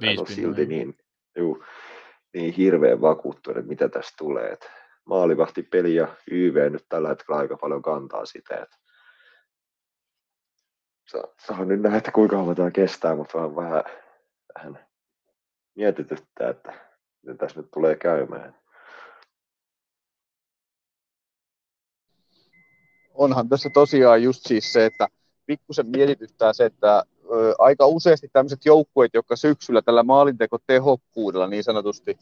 [0.00, 0.34] Viisi ole pinnaa.
[0.34, 0.96] silti niin,
[1.36, 1.64] juu,
[2.34, 4.52] niin hirveän vakuuttunut, mitä tästä tulee.
[4.52, 4.70] Et
[5.04, 8.76] maalivahti peli ja YV nyt tällä hetkellä aika paljon kantaa sitä, että
[11.08, 13.84] saa, saa nyt nähdä, että kuinka kauan tämä kestää, mutta vähän, vähän,
[14.54, 14.86] vähän
[15.74, 16.72] mietityttää, että
[17.22, 18.62] miten tässä nyt tulee käymään.
[23.14, 25.08] onhan tässä tosiaan just siis se, että
[25.46, 27.04] pikkusen mietityttää se, että
[27.58, 32.18] aika useasti tämmöiset joukkueet, jotka syksyllä tällä maalintekotehokkuudella niin sanotusti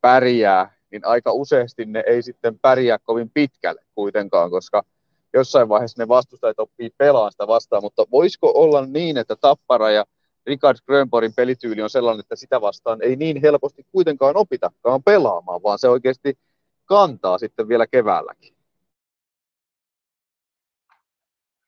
[0.00, 4.82] pärjää, niin aika useasti ne ei sitten pärjää kovin pitkälle kuitenkaan, koska
[5.32, 10.04] jossain vaiheessa ne vastustajat oppii pelaamaan sitä vastaan, mutta voisiko olla niin, että Tappara ja
[10.46, 15.78] Richard Grönborgin pelityyli on sellainen, että sitä vastaan ei niin helposti kuitenkaan opitakaan pelaamaan, vaan
[15.78, 16.38] se oikeasti
[16.84, 18.54] kantaa sitten vielä keväälläkin.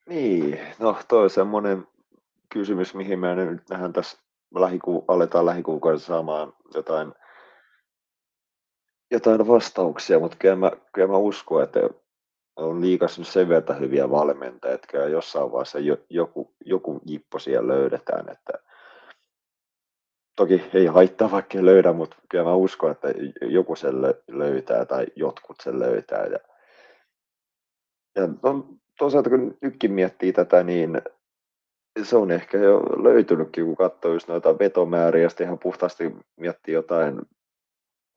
[0.09, 1.87] Niin, no toi on semmoinen
[2.53, 4.17] kysymys, mihin me nyt nähdään tässä,
[4.55, 7.13] lähiku, aletaan lähikuukaudessa saamaan jotain,
[9.11, 11.79] jotain vastauksia, mutta kyllä mä, kyllä mä uskon, että
[12.55, 17.39] on liikas nyt sen verran hyviä valmentajia, että kyllä jossain vaiheessa jo, joku, joku jippo
[17.39, 18.53] siellä löydetään, että
[20.35, 23.07] toki ei haittaa vaikka löydä, mutta kyllä mä uskon, että
[23.41, 26.25] joku sen löytää tai jotkut sen löytää.
[26.25, 26.39] Ja,
[28.15, 31.01] ja on, toisaalta kun nytkin miettii tätä, niin
[32.03, 36.73] se on ehkä jo löytynytkin, kun katsoo just noita vetomääriä, ja sitten ihan puhtaasti miettii
[36.73, 37.21] jotain,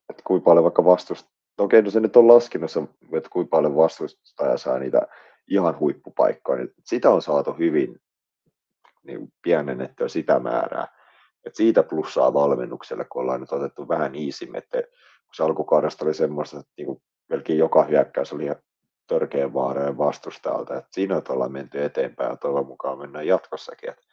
[0.09, 2.71] että kuinka paljon vaikka vastusta, no okei, no se nyt on laskenut,
[3.13, 5.07] että kuinka paljon vastustaja saa niitä
[5.47, 7.99] ihan huippupaikkoja, niin sitä on saatu hyvin
[9.03, 10.87] niin pienennettyä sitä määrää.
[11.45, 16.59] Et siitä plussaa valmennukselle, kun ollaan nyt otettu vähän iisimmin, kun se alkukaudesta oli semmoista,
[16.59, 18.45] että niin melkein joka hyökkäys oli
[19.07, 20.77] törkeän vaarojen vastustajalta.
[20.77, 23.89] Et siinä että ollaan menty eteenpäin ja toivon mukaan mennään jatkossakin.
[23.89, 24.07] Et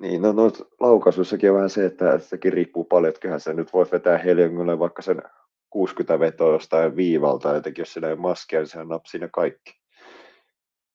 [0.00, 3.72] niin, no, no laukaisuissakin on vähän se, että sekin riippuu paljon, että kyllähän se nyt
[3.72, 5.22] voi vetää Heliongille vaikka sen
[5.70, 9.80] 60 vetoa jostain viivalta, jotenkin jos sillä ei maskia, niin sehän napsii ne kaikki.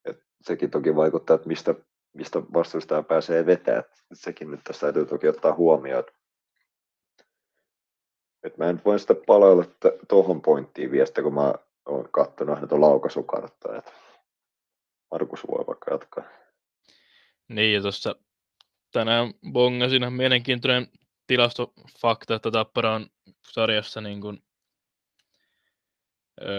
[0.05, 1.75] Et sekin toki vaikuttaa, että mistä,
[2.13, 3.83] mistä vastustaja pääsee vetämään.
[4.13, 6.03] Sekin nyt tässä täytyy toki ottaa huomioon.
[8.43, 9.65] Et mä en voi sitä palailla
[10.07, 11.53] tuohon pointtiin vielä, kun mä
[11.89, 13.75] olen katsonut näitä laukaisukarttaa.
[13.75, 13.91] Että
[15.11, 16.23] Markus voi vaikka jatkaa.
[17.47, 18.15] Niin, ja tuossa
[18.91, 20.87] tänään bongasin ihan mielenkiintoinen
[21.27, 23.07] tilastofakta, että Tappara on
[23.51, 24.43] sarjassa niin kuin,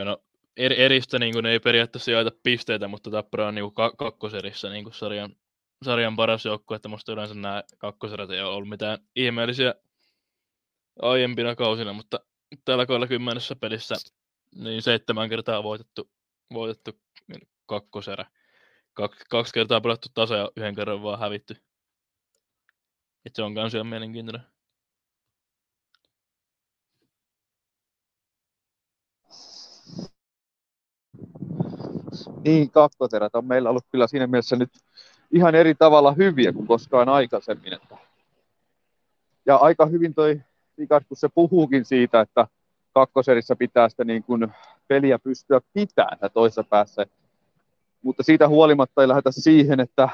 [0.04, 0.22] no,
[0.56, 4.84] eri, eristä niin kuin ei periaatteessa jaeta pisteitä, mutta Tappara on niin kuin kakkoserissä niin
[4.84, 5.36] kuin sarjan,
[5.84, 9.74] sarjan paras joukko, että musta yleensä nämä kakkoserät ei ole ollut mitään ihmeellisiä
[11.02, 12.20] aiempina kausina, mutta
[12.64, 13.94] tällä kohdalla kymmenessä pelissä
[14.54, 16.10] niin seitsemän kertaa voitettu,
[16.52, 16.90] voitettu
[17.66, 18.26] kakkoserä.
[18.94, 21.56] Kaksi, kaksi kertaa pelattu tasa ja yhden kerran vaan hävitty.
[23.26, 24.42] Et se on kans ihan mielenkiintoinen.
[32.44, 34.70] Niin, kakkoterät on meillä ollut kyllä siinä mielessä nyt
[35.30, 37.78] ihan eri tavalla hyviä kuin koskaan aikaisemmin.
[39.46, 40.40] Ja aika hyvin toi
[40.78, 42.46] Rikas, kun se puhuukin siitä, että
[42.92, 44.48] kakkoserissä pitää sitä niin kuin
[44.88, 47.06] peliä pystyä pitämään toisessa päässä.
[48.02, 50.08] Mutta siitä huolimatta ei lähdetä siihen, että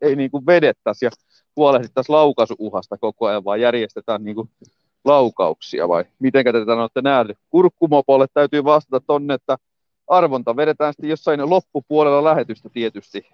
[0.00, 1.10] ei niin kuin vedettäisi ja
[1.56, 4.50] huolehdittaisiin laukaisuuhasta koko ajan, vaan järjestetään niin kuin
[5.04, 7.38] laukauksia vai miten tätä olette nähneet?
[7.50, 9.56] Kurkkumopolle täytyy vastata tonne, että
[10.06, 13.26] arvonta vedetään sitten jossain loppupuolella lähetystä tietysti.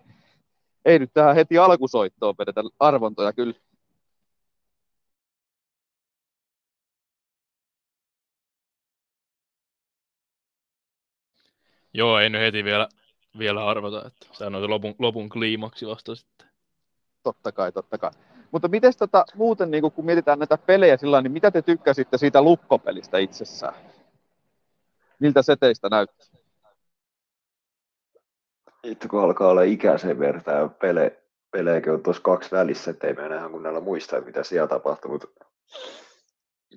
[0.84, 3.54] Ei nyt tähän heti alkusoittoon vedetä arvontoja kyllä.
[11.94, 12.88] Joo, ei nyt heti vielä,
[13.38, 16.48] vielä arvata, että se on lopun, lopun kliimaksi vasta sitten.
[17.22, 18.10] Totta kai, totta kai.
[18.50, 22.42] Mutta miten tota, muuten, niin kun mietitään näitä pelejä sillä niin mitä te tykkäsitte siitä
[22.42, 23.74] lukkopelistä itsessään?
[25.18, 26.26] Miltä se teistä näyttää?
[28.84, 33.14] Itse kun alkaa olla ikä sen verran ja pele, pelejäkin on tuossa kaksi välissä, ettei
[33.14, 35.26] me enää kunnella muista, mitä siellä tapahtui, mutta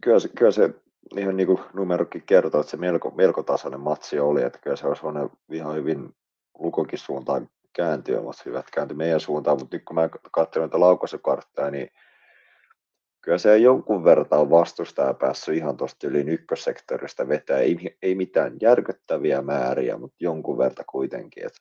[0.02, 0.74] kyllä se, kyllä se
[1.16, 4.88] ihan niin kuin numerokin kertoo, että se melko, melko tasainen matsi oli, että kyllä se
[4.88, 6.16] olisi voinut ihan hyvin
[6.60, 11.72] lukokin suuntaan kääntyä, mutta hyvät kääntyi meidän suuntaan, mutta nyt kun mä katsoin näitä laukaisukartteja,
[11.72, 11.90] niin
[13.22, 19.42] kyllä se jonkun verran vastustaja päässyt ihan tuosta yli ykkössektorista vetää, ei, ei mitään järkyttäviä
[19.42, 21.60] määriä, mutta jonkun verran kuitenkin, että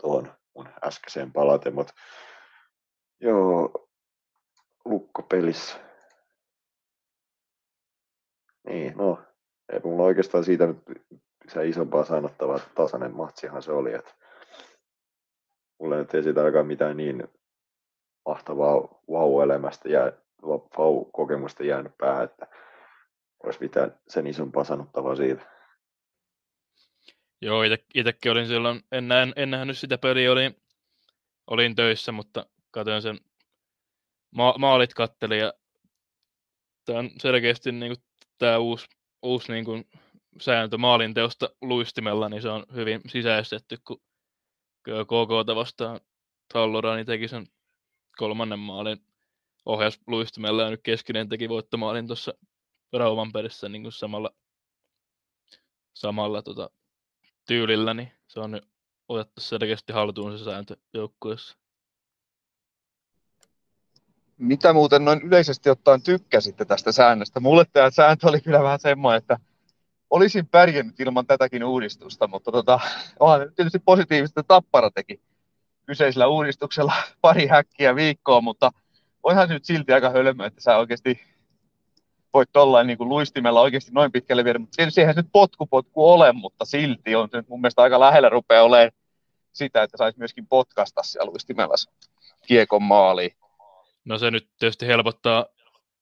[0.00, 1.92] tuohon mun äskeiseen palaten, mutta
[3.20, 3.88] joo,
[4.84, 5.89] lukkopelissä
[8.66, 9.22] niin, no,
[9.72, 10.78] ei mulla oikeastaan siitä nyt
[11.48, 13.94] se isompaa sanottavaa, että tasainen matsihan se oli.
[13.94, 14.14] Että
[15.78, 17.28] mulla nyt ei siitä aika mitään niin
[18.26, 20.12] mahtavaa vau-elämästä ja
[20.78, 22.46] vau-kokemusta jäänyt päähän, että
[23.44, 25.42] olisi mitään sen isompaa sanottavaa siitä.
[27.42, 27.62] Joo,
[27.94, 30.56] itsekin olin silloin, en, näin, en nähnyt sitä peliä, olin,
[31.46, 33.18] olin töissä, mutta katsoin sen
[34.30, 35.52] ma- maalit katteli ja
[36.84, 38.04] tämä on selkeästi niin kuin
[38.40, 38.86] tämä uusi,
[39.22, 39.84] uusi niin kuin
[40.40, 44.00] sääntö maalinteosta luistimella, niin se on hyvin sisäistetty, kun
[44.84, 46.00] KK vastaan
[46.52, 47.46] Tallorani teki sen
[48.18, 48.98] kolmannen maalin
[49.66, 52.34] ohjas luistimella ja nyt Keskinen teki voittomaalin tuossa
[52.92, 54.30] Rauman perissä niin kuin samalla,
[55.94, 56.70] samalla tota,
[57.46, 58.68] tyylillä, niin se on nyt
[59.08, 61.59] otettu selkeästi haltuun se sääntö joukkueessa.
[64.40, 67.40] Mitä muuten noin yleisesti ottaen tykkäsitte tästä säännöstä?
[67.40, 69.38] Mulle tämä sääntö oli kyllä vähän semmoinen, että
[70.10, 72.80] olisin pärjännyt ilman tätäkin uudistusta, mutta tota,
[73.20, 75.20] onhan tietysti positiivista, Tappara teki
[75.86, 78.72] kyseisellä uudistuksella pari häkkiä viikkoa, mutta
[79.22, 81.20] onhan se nyt silti aika hölmö, että sä oikeasti
[82.34, 85.66] voit tollain niin kuin luistimella oikeasti noin pitkälle viedä, mutta tietysti eihän se nyt potku
[85.66, 88.92] potku ole, mutta silti on se nyt mun mielestä aika lähellä rupeaa olemaan
[89.52, 91.74] sitä, että saisi myöskin potkasta siellä luistimella
[92.46, 93.39] kiekon maaliin.
[94.04, 95.46] No se nyt tietysti helpottaa,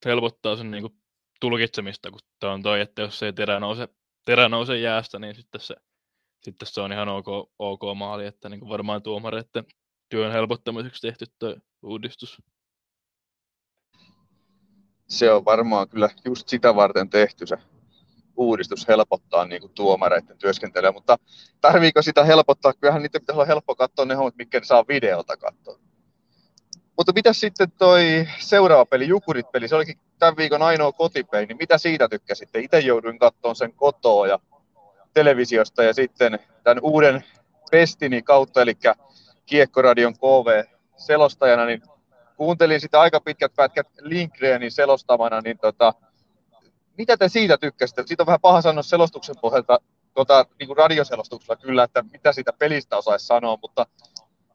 [0.04, 0.94] helpottaa sen niin kuin
[1.40, 3.88] tulkitsemista, kun tämä on toi, että jos ei terä nouse,
[4.24, 5.76] terä nouse jäästä, niin sitten se,
[6.42, 7.26] sitten se on ihan ok,
[7.58, 9.64] ok maali, että niin kuin varmaan tuomareiden
[10.08, 12.42] työn helpottamiseksi tehty tuo uudistus.
[15.08, 17.56] Se on varmaan kyllä just sitä varten tehty se
[18.36, 21.18] uudistus helpottaa niin kuin tuomareiden työskentelyä, mutta
[21.60, 22.72] tarviiko sitä helpottaa?
[22.72, 25.87] Kyllähän niitä pitäisi olla helppo katsoa ne hommat, mitkä ne saa videolta katsoa.
[26.98, 31.78] Mutta mitä sitten toi seuraava peli, Jukurit-peli, se olikin tämän viikon ainoa kotipeli, niin mitä
[31.78, 32.58] siitä tykkäsitte?
[32.58, 34.38] Itse jouduin katsoa sen kotoa ja
[35.14, 37.24] televisiosta ja sitten tämän uuden
[37.70, 38.74] Pestini kautta, eli
[39.46, 41.82] Kiekkoradion KV-selostajana, niin
[42.36, 45.94] kuuntelin sitä aika pitkät pätkät Lindgrenin selostamana, niin tota,
[46.96, 48.02] mitä te siitä tykkäsitte?
[48.06, 49.78] Siitä on vähän paha sanoa selostuksen pohjalta,
[50.14, 53.86] tota, niin kuin radioselostuksella kyllä, että mitä siitä pelistä osaisi sanoa, mutta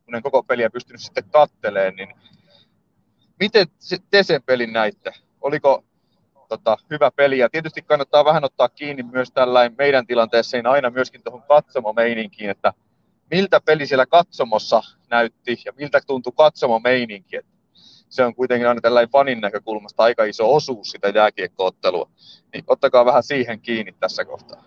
[0.06, 2.10] kun en koko peliä pystynyt sitten katteleen, niin
[3.40, 3.68] miten
[4.10, 5.12] te sen pelin näitte?
[5.42, 5.84] Oliko
[6.50, 7.38] tota, hyvä peli?
[7.38, 12.74] Ja tietysti kannattaa vähän ottaa kiinni myös tällainen meidän tilanteessa aina myöskin tuohon katsomomeininkiin, että
[13.32, 17.36] miltä peli siellä katsomossa näytti ja miltä tuntui katsomomeininki.
[17.36, 17.52] Että
[18.10, 22.10] se on kuitenkin aina tällainen fanin näkökulmasta aika iso osuus sitä jääkiekkoottelua.
[22.54, 24.64] Niin ottakaa vähän siihen kiinni tässä kohtaa.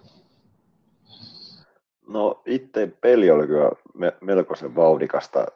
[2.07, 5.47] No itse peli oli kyllä me, melkoisen vauhdikasta.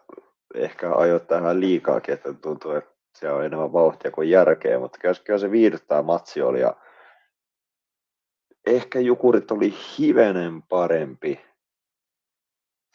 [0.54, 5.38] Ehkä ajoittain vähän liikaakin, että tuntuu, että siellä on enemmän vauhtia kuin järkeä, mutta kyllä
[5.38, 6.76] se viihdyttää matsi oli ja
[8.66, 11.40] ehkä Jukurit oli hivenen parempi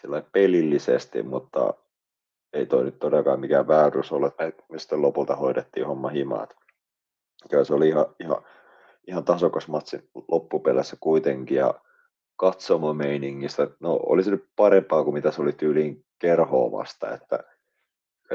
[0.02, 1.74] sillä pelillisesti, mutta
[2.54, 6.56] ei toi nyt todellakaan mikään väärys ole, että me sitten lopulta hoidettiin homma himaat.
[7.50, 8.44] Kyllä se oli ihan, ihan,
[9.08, 11.74] ihan tasokas matsi loppupeleissä kuitenkin ja
[12.36, 17.44] katsomomeiningistä, no oli se nyt parempaa kuin mitä se oli tyyliin kerhoa vasta, että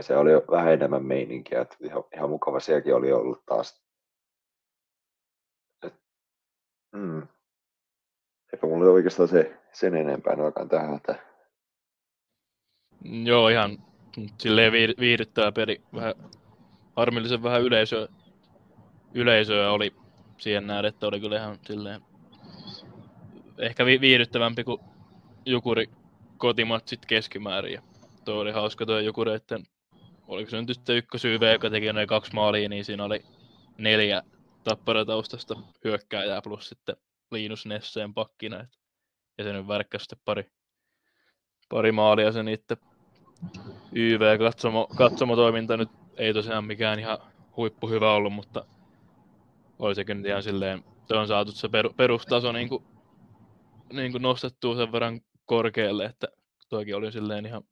[0.01, 3.83] se oli vähän enemmän meininkiä, että ihan, ihan mukava sielläkin oli ollut taas.
[5.87, 5.95] Et,
[6.93, 7.29] mm.
[8.53, 10.97] Eipä mulla oikeastaan se, sen enempää noakaan tähän.
[10.97, 11.15] Että...
[13.25, 13.79] Joo, ihan
[14.39, 15.83] silleen viihdyttävä peli.
[15.95, 16.15] Vähän
[16.97, 18.09] harmillisen vähän yleisöä,
[19.15, 19.95] yleisöä oli
[20.39, 22.10] siihen nähdä, että oli kyllä ihan silleen
[23.59, 24.81] ehkä vi- viihdyttävämpi kuin
[25.47, 25.87] Jukuri
[26.37, 27.73] kotimatsit keskimäärin.
[27.73, 27.83] Ja
[28.25, 29.63] tuo oli hauska tuo Jukureiden,
[30.29, 33.25] oliko se nyt sitten ykkösyyve, joka teki noin kaksi maalia, niin siinä oli
[33.79, 34.23] neljä
[34.65, 36.97] tapparataustasta hyökkääjää plus sitten
[37.31, 38.67] Linus Nesseen pakkina.
[39.39, 40.45] Ja se nyt värkkäsi sitten pari,
[41.69, 42.77] pari maalia se niiden
[43.93, 47.19] YV-katsomo, katsomotoiminta nyt ei tosiaan mikään ihan
[47.57, 48.65] huippu hyvä ollut, mutta
[49.79, 52.85] oli sekin nyt ihan silleen, on saatu se perustaso niin kuin
[53.93, 56.29] niin kuin nostettua sen verran korkealle, että
[56.69, 57.63] toikin oli silleen ihan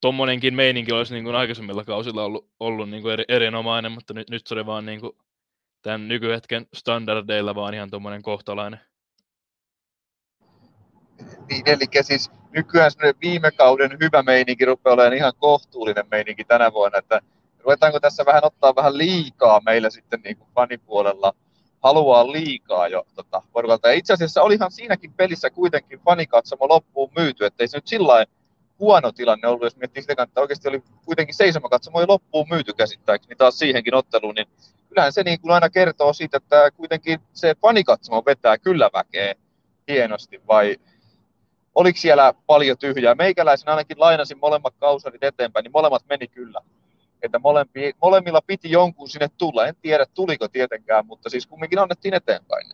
[0.00, 4.30] tommonenkin meininki olisi niin kuin aikaisemmilla kausilla ollut, ollut niin kuin eri, erinomainen, mutta nyt,
[4.30, 5.12] nyt se oli vaan niin kuin
[5.82, 8.80] tämän nykyhetken standardeilla vaan ihan tuommoinen kohtalainen.
[11.50, 16.98] Niin, eli siis nykyään viime kauden hyvä meininki rupeaa olemaan ihan kohtuullinen meininki tänä vuonna,
[16.98, 17.20] että
[17.58, 21.32] ruvetaanko tässä vähän ottaa vähän liikaa meillä sitten niin kuin fanipuolella–
[21.82, 23.88] haluaa liikaa jo tota, porukalta.
[23.88, 28.26] Ja itse asiassa olihan siinäkin pelissä kuitenkin fanikatsomo loppuun myyty, ettei se nyt sillä
[28.78, 33.36] huono tilanne ollut, jos miettii sitä että oikeasti oli kuitenkin seisomakatsomo jo loppuun myyty käsittääkseni
[33.36, 34.46] taas siihenkin otteluun, niin
[34.88, 39.34] kyllähän se niin kuin aina kertoo siitä, että kuitenkin se fanikatsomo vetää kyllä väkeä
[39.88, 40.76] hienosti, vai
[41.74, 43.14] oliko siellä paljon tyhjää?
[43.14, 46.60] Meikäläisen ainakin lainasin molemmat kausarit eteenpäin, niin molemmat meni kyllä
[47.22, 49.66] että molempi, molemmilla piti jonkun sinne tulla.
[49.66, 52.66] En tiedä, tuliko tietenkään, mutta siis kumminkin annettiin eteenpäin.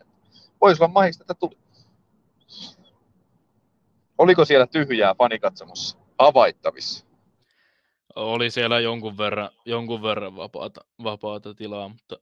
[0.60, 1.58] Voisi olla mahista, että tuli.
[4.18, 7.06] Oliko siellä tyhjää panikatsomossa havaittavissa?
[8.16, 12.16] Oli siellä jonkun verran, jonkun verran vapaata, vapaata tilaa, mutta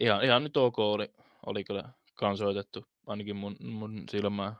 [0.00, 1.10] ihan, ihan nyt ok oli,
[1.46, 4.52] oli kyllä kansoitettu, ainakin mun, mun silmään.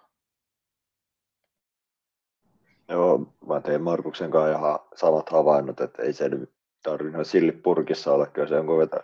[2.88, 8.26] Joo, mä tein Markuksen kanssa ihan samat havainnot, että ei se nyt tarvinnut sillipurkissa olla,
[8.26, 9.02] kyllä se jonkun verran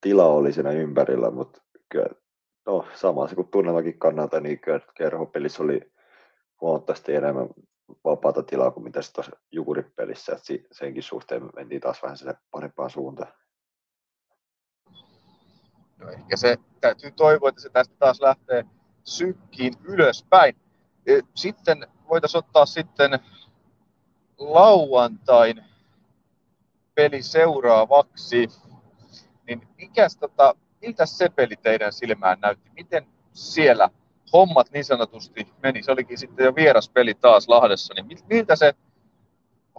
[0.00, 2.08] tila oli siinä ympärillä, mutta kyllä,
[2.66, 5.92] no sama se kuin tunnelmakin kannalta, niin kyllä kerhopelissä oli
[6.60, 7.48] huomattavasti enemmän
[8.04, 12.90] vapaata tilaa kuin mitä se tuossa Jukuripelissä, että senkin suhteen mentiin taas vähän sinne parempaan
[12.90, 13.32] suuntaan.
[15.98, 18.64] No ehkä se täytyy toivoa, että se tästä taas lähtee
[19.04, 20.56] sykkiin ylöspäin.
[21.34, 23.18] Sitten voitaisiin ottaa sitten
[24.38, 25.64] lauantain
[26.94, 28.48] peli seuraavaksi.
[29.46, 32.70] Niin mikäs, tota, miltä se peli teidän silmään näytti?
[32.76, 33.90] Miten siellä
[34.32, 35.82] hommat niin sanotusti meni?
[35.82, 37.94] Se olikin sitten jo vieras peli taas Lahdessa.
[37.94, 38.74] Niin miltä se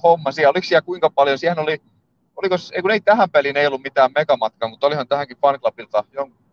[0.04, 0.50] homma siellä?
[0.50, 1.38] Oliko siellä kuinka paljon?
[1.38, 1.82] Siihen oli,
[2.36, 6.44] oliko, ei kun ei tähän peliin ei ollut mitään megamatkaa, mutta olihan tähänkin fanclubilta jonkun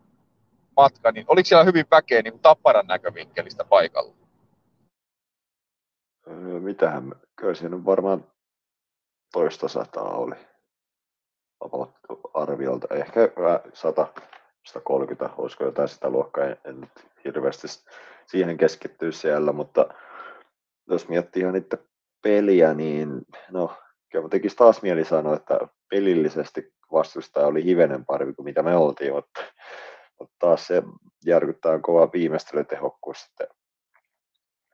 [0.76, 4.19] matka, niin oliko siellä hyvin väkeä niin kuin Tapparan näkövinkkelistä paikalla?
[6.30, 8.24] Öö, Mitähän, kyllä siinä varmaan
[9.32, 10.36] toista sataa oli
[12.34, 12.94] arviolta.
[12.94, 13.20] Ehkä
[13.74, 14.06] 100,
[14.66, 16.90] 130, olisiko jotain sitä luokkaa, en, en nyt
[17.24, 17.66] hirveästi
[18.26, 19.86] siihen keskittyä siellä, mutta
[20.88, 21.78] jos miettii ihan itse
[22.22, 23.76] peliä, niin no,
[24.12, 25.58] kyllä tekisi taas mieli sanoa, että
[25.90, 29.40] pelillisesti vastustaja oli hivenen parempi kuin mitä me oltiin, mutta,
[30.18, 30.82] mutta taas se
[31.24, 33.46] järkyttää kova viimeistelytehokkuus sitten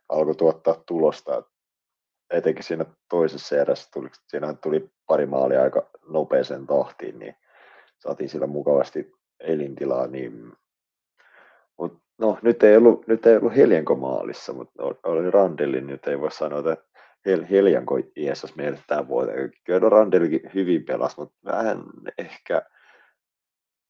[0.08, 1.42] alkoi tuottaa tulosta.
[2.30, 7.34] Etenkin siinä toisessa erässä tuli, siinä tuli pari maalia aika nopeeseen tahtiin, niin
[7.98, 10.52] saatiin sillä mukavasti elintilaa, niin
[11.78, 16.20] Mut, no, nyt ei ollut, nyt ei ollut Heljanko maalissa, mutta oli Randellin, nyt ei
[16.20, 16.76] voi sanoa, että
[17.26, 19.52] Hel, Heljanko Jeesus meille tämän vuoden.
[19.64, 21.84] Kyllä Randellikin hyvin pelasi, mutta vähän
[22.18, 22.62] ehkä,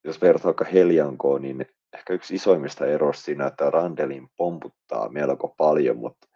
[0.04, 1.66] jos vertaa vaikka Heljankoon, niin
[1.96, 6.28] ehkä yksi isoimmista eroista siinä, että Randelin pomputtaa melko paljon, mutta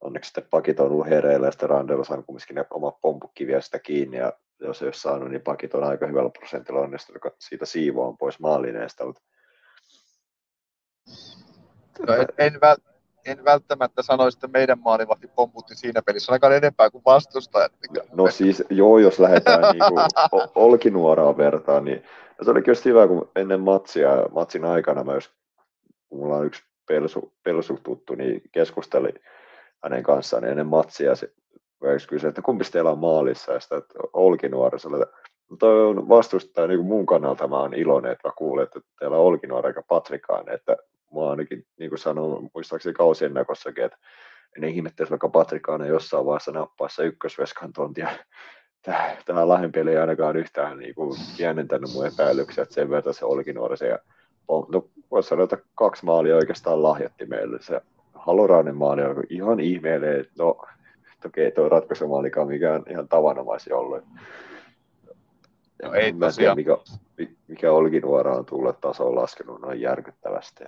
[0.00, 3.60] onneksi sitten pakit on ollut hereillä ja sitten Randel on saanut kumminkin ne omat pompukkiviä
[3.60, 7.66] sitä kiinni ja jos ei ole saanut, niin pakit on aika hyvällä prosentilla onnistunut siitä
[7.66, 9.22] siivoon pois maalineesta, mutta
[12.06, 12.76] No, en, en, väl,
[13.26, 17.72] en, välttämättä sanoisi, että meidän maalivahti pomputti siinä pelissä ainakaan enempää kuin vastustajat.
[18.12, 19.82] No siis joo, jos lähdetään niin
[20.54, 22.02] olkinuoraan vertaan, niin
[22.40, 25.30] no, se oli kyllä hyvä, kun ennen matsia, matsin aikana jos,
[26.08, 29.14] kun mulla on yksi pelsu, pelsu tuttu, niin keskustelin
[29.82, 31.32] hänen kanssaan niin ennen matsia se
[32.08, 35.04] kysyi, että kumpi teillä on maalissa, ja sitä, että Olkinuora, se oli,
[35.58, 39.22] toi on vastustaja niin mun kannalta mä oon iloinen, että mä kuulen, että teillä on
[39.22, 40.76] Olkinuora eikä Patrikaan, että
[41.14, 43.98] mä ainakin niin kuin sanoin, muistaakseni kausien näkossakin, että
[44.56, 48.08] en ihmettelisi vaikka Patrikaana jossain vaiheessa nappaessa ykkösveskan tontia.
[49.24, 53.54] Tämä lahempeli ei ainakaan yhtään niin kuin, pienentänyt mun epäilyksiä, että sen verran se olikin
[53.54, 53.88] nuorisen.
[53.88, 53.98] Ja,
[54.48, 57.58] no, voisi sanoa, että kaksi maalia oikeastaan lahjoitti meille.
[57.62, 57.80] Se
[58.14, 60.26] Halorainen maali on ihan ihmeellinen.
[60.38, 60.66] No,
[61.22, 64.04] toki ei tuo ratkaisumaalikaan mikään ihan tavanomaisia ollut.
[65.82, 66.56] No, ei tosiaan.
[66.56, 66.76] Tiedä,
[67.18, 70.64] mikä, mikä olikin nuoraan tullut taso on laskenut noin järkyttävästi.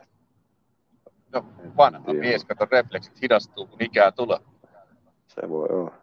[1.33, 1.44] No
[1.77, 4.38] vanha mies, kato refleksit hidastuu, kun ikää tulee.
[5.27, 5.94] Se voi olla.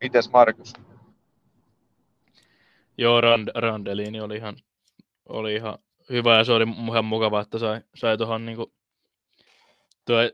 [0.00, 0.72] Mites Markus?
[2.98, 4.56] Joo, Rand, Randelini oli ihan,
[5.28, 5.78] oli ihan
[6.10, 8.46] hyvä ja se oli ihan mukava, että sai, sai tuohon
[10.04, 10.32] toi,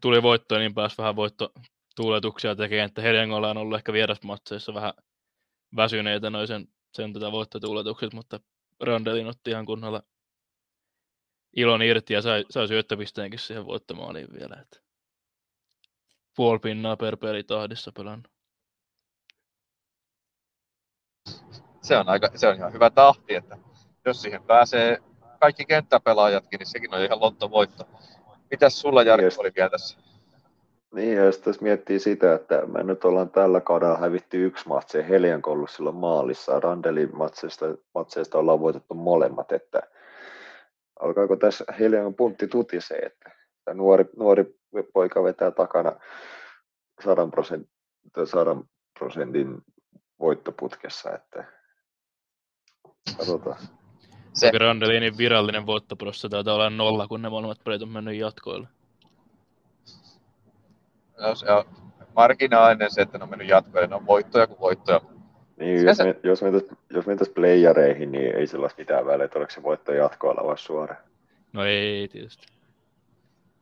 [0.00, 4.92] tuli voitto, niin pääsi vähän voittotuuletuksia tekemään, että Heljangolla on ollut ehkä vierasmatseissa vähän
[5.76, 8.40] väsyneitä noin sen, sen tätä voittotuuletukset, mutta
[8.80, 10.02] Randelin otti ihan kunnolla
[11.56, 14.56] ilon irti ja sai, sai syöttöpisteenkin siihen voittomaaliin vielä.
[14.62, 14.80] Että
[16.36, 18.35] puoli pinnaa per peli tahdissa pelannut.
[21.86, 23.56] Se on, aika, se on ihan hyvä tahti, että
[24.04, 24.98] jos siihen pääsee
[25.40, 27.88] kaikki kenttäpelaajatkin, niin sekin on ihan lottovoitto.
[28.50, 29.98] Mitäs sulla Jari oli vielä tässä?
[30.94, 35.08] Niin, ja sitten jos miettii sitä, että me nyt ollaan tällä kaudella hävitty yksi matsi,
[35.08, 39.82] Helian silloin maalissa, Randelin matseista, matseista ollaan voitettu molemmat, että
[41.00, 43.30] alkaako tässä Helian puntti tutisee, että
[43.74, 44.54] nuori, nuori
[44.92, 45.92] poika vetää takana
[47.04, 47.70] 100 prosentin,
[48.24, 48.56] 100
[48.98, 49.62] prosentin
[50.20, 51.56] voittoputkessa, että
[53.16, 53.56] katsotaan.
[54.32, 54.50] Se.
[54.58, 58.68] Randelinin virallinen voittoprossa taitaa olla nolla, kun ne molemmat pelit on mennyt jatkoille.
[61.20, 61.64] No, se on
[62.16, 63.86] marginaalinen se, että ne on mennyt jatkoille.
[63.86, 65.00] Ne on voittoja kuin voittoja.
[65.56, 69.50] Niin, jos, me, jos, mentäisiin, jos mentäisiin playereihin, niin ei sellaista mitään väliä, että oliko
[69.50, 71.00] se voitto jatkoilla vai suoraan.
[71.52, 72.46] No ei tietysti.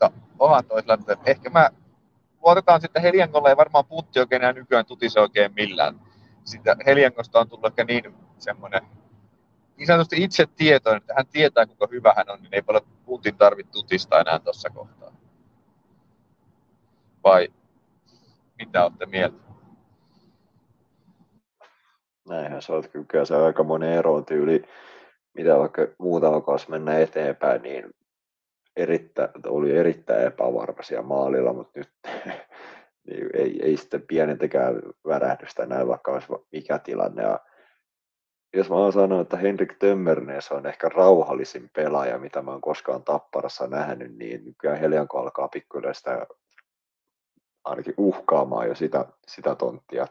[0.00, 1.70] No, onhan toisella, ehkä mä
[2.42, 6.00] luotetaan sitten Heliangolla ei varmaan putti oikein enää nykyään tutise oikein millään.
[6.44, 8.82] Sitä Heliangosta on tullut ehkä niin semmoinen
[9.76, 13.36] niin sanotusti itse tietoinen, että hän tietää kuinka hyvä hän on, niin ei paljon putin
[13.36, 15.12] tarvitse tutista enää tuossa kohtaa.
[17.24, 17.48] Vai
[18.58, 19.44] mitä olette mieltä?
[22.28, 24.62] Näinhän se on, kyllä se aika monen ero tyyli,
[25.34, 27.94] mitä vaikka muutama kausi mennä eteenpäin, niin
[28.76, 31.90] erittä, oli erittäin epävarmaisia maalilla, mutta nyt
[33.06, 37.22] niin ei, ei sitten pienentäkään värähdystä näin, vaikka olisi mikä tilanne.
[37.22, 37.40] Ja
[38.54, 43.02] jos mä oon sanonut, että Henrik Tömmernes on ehkä rauhallisin pelaaja, mitä mä oon koskaan
[43.02, 46.26] Tapparassa nähnyt, niin nykyään Helianko alkaa pikkuhiljaa sitä
[47.64, 50.06] ainakin uhkaamaan jo sitä, sitä tonttia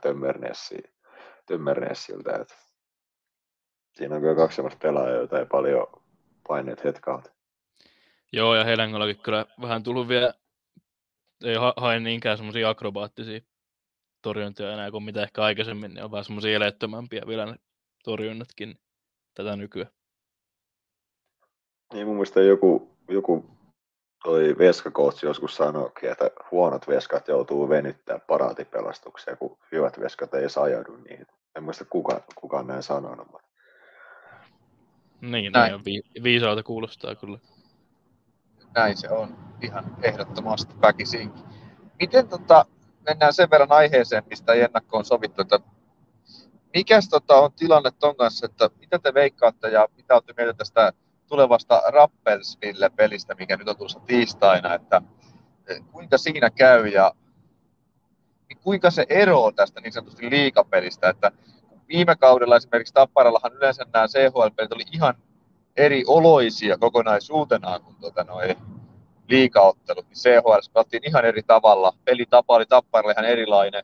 [1.46, 2.36] Tömmernessiltä.
[2.42, 2.56] Että
[3.94, 5.88] siinä on kyllä kaksi sellaista pelaajaa, joita ei paljon
[6.48, 7.32] paineet hetkauta.
[8.34, 10.34] Joo, ja Helengollakin kyllä vähän tullut vielä,
[11.44, 13.40] ei ha- hae niinkään semmoisia akrobaattisia
[14.22, 17.56] torjuntia enää kuin mitä ehkä aikaisemmin, niin on vähän semmoisia eleettömämpiä vielä
[18.04, 18.80] torjunnatkin
[19.34, 19.92] tätä nykyään.
[21.94, 23.46] Niin mun mielestä joku, joku
[24.24, 30.96] toi veskakootsi joskus sanoikin, että huonot veskat joutuu venyttämään paraatipelastuksia, kun hyvät veskat ei sajaudu
[30.96, 31.28] niihin.
[31.56, 33.32] En muista kuka, kukaan näin sanonut.
[33.32, 33.48] Mutta...
[35.22, 35.86] Niin, näin.
[35.86, 37.40] Vi- viisaalta kuulostaa kyllä.
[38.76, 41.44] Näin se on, ihan ehdottomasti väkisinkin.
[42.00, 42.66] Miten tota,
[43.06, 45.60] mennään sen verran aiheeseen, mistä ei ennakkoon on sovittu, että
[46.74, 50.94] mikäs tota, on tilanne ton kanssa, että mitä te veikkaatte ja mitä olette mieltä tästä
[51.28, 55.02] tulevasta Rappelsville-pelistä, mikä nyt on tulossa tiistaina, että
[55.68, 57.14] eh, kuinka siinä käy ja
[58.50, 61.32] niin kuinka se eroaa tästä niin sanotusti liikapelistä, että
[61.88, 65.16] viime kaudella esimerkiksi Tapparallahan yleensä nämä CHL-pelit oli ihan
[65.78, 68.56] eri oloisia kokonaisuutenaan kuin tuota noin
[69.30, 71.94] liikaottelut, niin CHL pelattiin ihan eri tavalla.
[72.06, 73.84] Pelitapa oli Tapparalla ihan erilainen.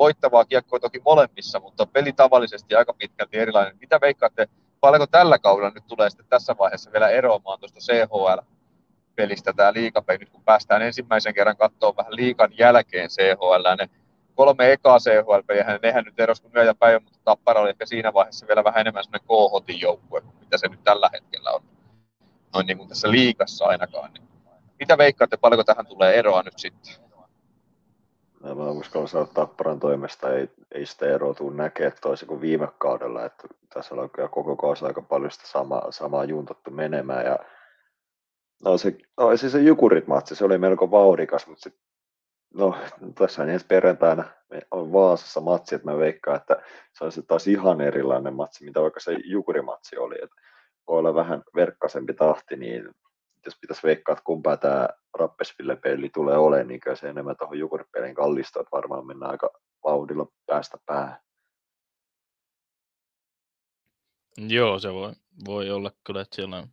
[0.00, 3.76] Voittavaa kiekkoa toki molemmissa, mutta peli tavallisesti aika pitkälti erilainen.
[3.80, 4.48] Mitä veikkaatte,
[4.80, 10.30] paljonko tällä kaudella nyt tulee sitten tässä vaiheessa vielä eroamaan tuosta CHL-pelistä tämä liikapeli, nyt
[10.30, 13.90] kun päästään ensimmäisen kerran katsoa vähän liikan jälkeen CHL, ne
[14.34, 18.12] kolme ekaa CHL-peliä, nehän nyt erosi kuin yö ja päivä, mutta Tappara oli ehkä siinä
[18.14, 21.62] vaiheessa vielä vähän enemmän semmoinen KHTin joukkue, mitä se nyt tällä hetkellä on.
[22.54, 24.10] Noin niin kuin tässä liikassa ainakaan.
[24.78, 27.09] Mitä veikkaatte, paljonko tähän tulee eroa nyt sitten?
[28.42, 33.24] Mä uskallan sanoa Tapparan toimesta, ei, ei sitä eroa tule näkemään toisin kuin viime kaudella,
[33.24, 37.38] että tässä on kyllä koko kausi aika paljon sitä samaa, samaa juntattu menemään ja
[38.64, 41.74] No se, no, siis se Jukurit-matsi, se oli melko vauhdikas, mutta sit,
[42.54, 42.76] no,
[43.18, 44.24] tässä on ensi perjantaina
[44.70, 46.62] on Vaasassa matsi, että mä veikkaan, että
[46.92, 50.36] se olisi taas ihan erilainen matsi, mitä vaikka se Jukurimatsi oli, että
[50.88, 52.90] voi olla vähän verkkaisempi tahti, niin
[53.46, 54.88] jos pitäisi veikkaa, että kumpaa tämä
[55.18, 59.50] Rappesville-peli tulee olemaan, niin se enemmän tuohon Jukuripelin kallistuu, että varmaan mennään aika
[59.84, 61.18] vauhdilla päästä päähän.
[64.48, 65.12] Joo, se voi,
[65.44, 66.66] voi olla kyllä, että siellä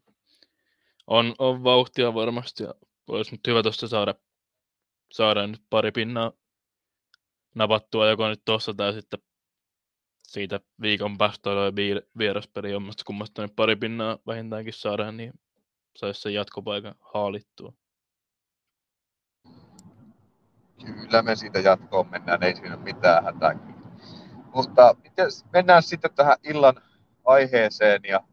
[1.08, 2.74] on, on, vauhtia varmasti ja
[3.08, 4.16] olisi nyt hyvä tuosta saada,
[5.12, 6.32] saada nyt pari pinnaa
[7.56, 9.20] napattua joko nyt tuossa tai sitten
[10.24, 11.72] siitä viikon päästä toi
[12.18, 15.34] vieraspeli jommasta kummasta nyt pari pinnaa vähintäänkin saadaan, niin
[15.98, 17.74] saisi sen jatkopaikan haalittua.
[20.86, 23.60] Kyllä me siitä jatkoon mennään, ei siinä mitään hätää.
[24.54, 24.96] Mutta
[25.54, 26.82] mennään sitten tähän illan
[27.26, 28.24] aiheeseen ja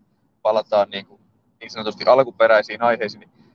[0.43, 1.21] palataan niin, kuin,
[1.61, 3.21] niin sanotusti alkuperäisiin aiheisiin.
[3.21, 3.55] Niin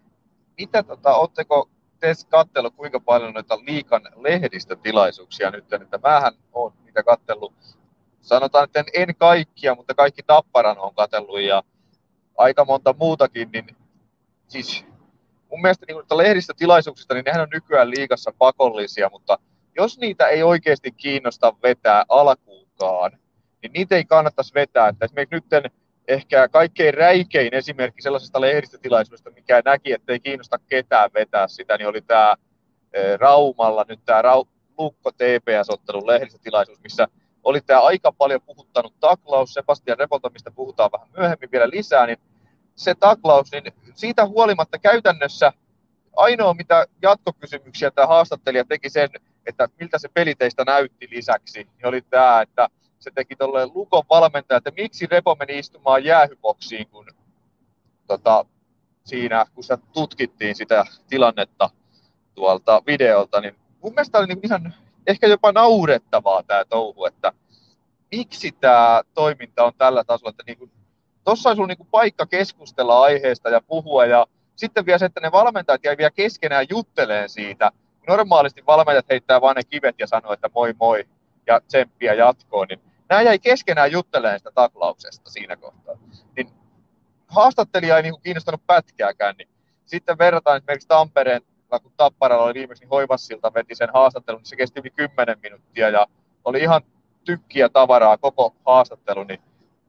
[0.58, 7.04] mitä tota, ootteko te katsellut kuinka paljon noita liikan lehdistötilaisuuksia nyt, että mähän on niitä
[7.04, 7.54] katsellut,
[8.22, 11.64] sanotaan, että en kaikkia, mutta kaikki Tapparan on katsellut ja
[12.38, 13.79] aika monta muutakin, niin
[14.50, 14.86] siis
[15.52, 19.40] mun mielestä niin lehdistötilaisuuksista, niin nehän on nykyään liikassa pakollisia, mutta
[19.78, 23.12] jos niitä ei oikeasti kiinnosta vetää alkuunkaan,
[23.62, 24.88] niin niitä ei kannattaisi vetää.
[24.88, 25.74] Että esimerkiksi nyt
[26.08, 31.88] ehkä kaikkein räikein esimerkki sellaisesta lehdistötilaisuudesta, mikä näki, että ei kiinnosta ketään vetää sitä, niin
[31.88, 32.36] oli tämä
[33.18, 34.48] Raumalla nyt tämä Rau-
[34.78, 37.08] Lukko TPS-ottelun lehdistötilaisuus, missä
[37.44, 42.18] oli tämä aika paljon puhuttanut taklaus, Sebastian Repolta, mistä puhutaan vähän myöhemmin vielä lisää, niin
[42.80, 43.64] se taklaus, niin
[43.96, 45.54] siitä huolimatta käytännössä
[46.16, 49.10] ainoa, mitä jatkokysymyksiä tämä haastattelija teki sen,
[49.46, 52.70] että miltä se peli teistä näytti lisäksi, niin oli tämä, että
[53.00, 57.08] se teki tuolle Lukon valmentaja, että miksi Repo meni istumaan jäähyboksiin, kun
[58.08, 58.46] tota,
[59.04, 61.70] siinä, kun sitä tutkittiin sitä tilannetta
[62.36, 64.74] tuolta videolta, niin mun mielestä oli niin ihan
[65.08, 67.34] ehkä jopa naurettavaa tämä touhu, että
[68.12, 70.72] miksi tämä toiminta on tällä tasolla, että niin kuin
[71.24, 75.32] tuossa olisi ollut niin paikka keskustella aiheesta ja puhua ja sitten vielä se, että ne
[75.32, 77.72] valmentajat jäi vielä keskenään jutteleen siitä.
[78.08, 81.06] Normaalisti valmentajat heittää vain ne kivet ja sanoo, että moi moi
[81.48, 85.96] ja tsemppiä jatkoon, niin nämä jäi keskenään jutteleen sitä taklauksesta siinä kohtaa.
[86.36, 86.50] Niin
[87.28, 89.50] haastattelija ei niin kiinnostanut pätkääkään, niin
[89.86, 91.42] sitten verrataan esimerkiksi Tampereen,
[91.82, 95.90] kun Tapparalla oli viimeksi, niin Hoivassilta veti sen haastattelun, niin se kesti yli 10 minuuttia
[95.90, 96.08] ja
[96.46, 96.82] oli ihan
[97.26, 99.40] tykkiä tavaraa koko haastattelu, niin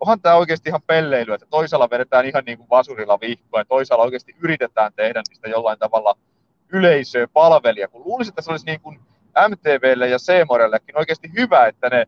[0.01, 4.05] onhan tämä oikeasti ihan pelleily, että toisaalla vedetään ihan niin kuin vasurilla vihkoa ja toisaalla
[4.05, 6.16] oikeasti yritetään tehdä niistä jollain tavalla
[6.72, 9.01] yleisöä palvelia, kun luulisin, että se olisi niin kuin
[9.48, 12.07] MTVlle ja Seemorellekin oikeasti hyvä, että ne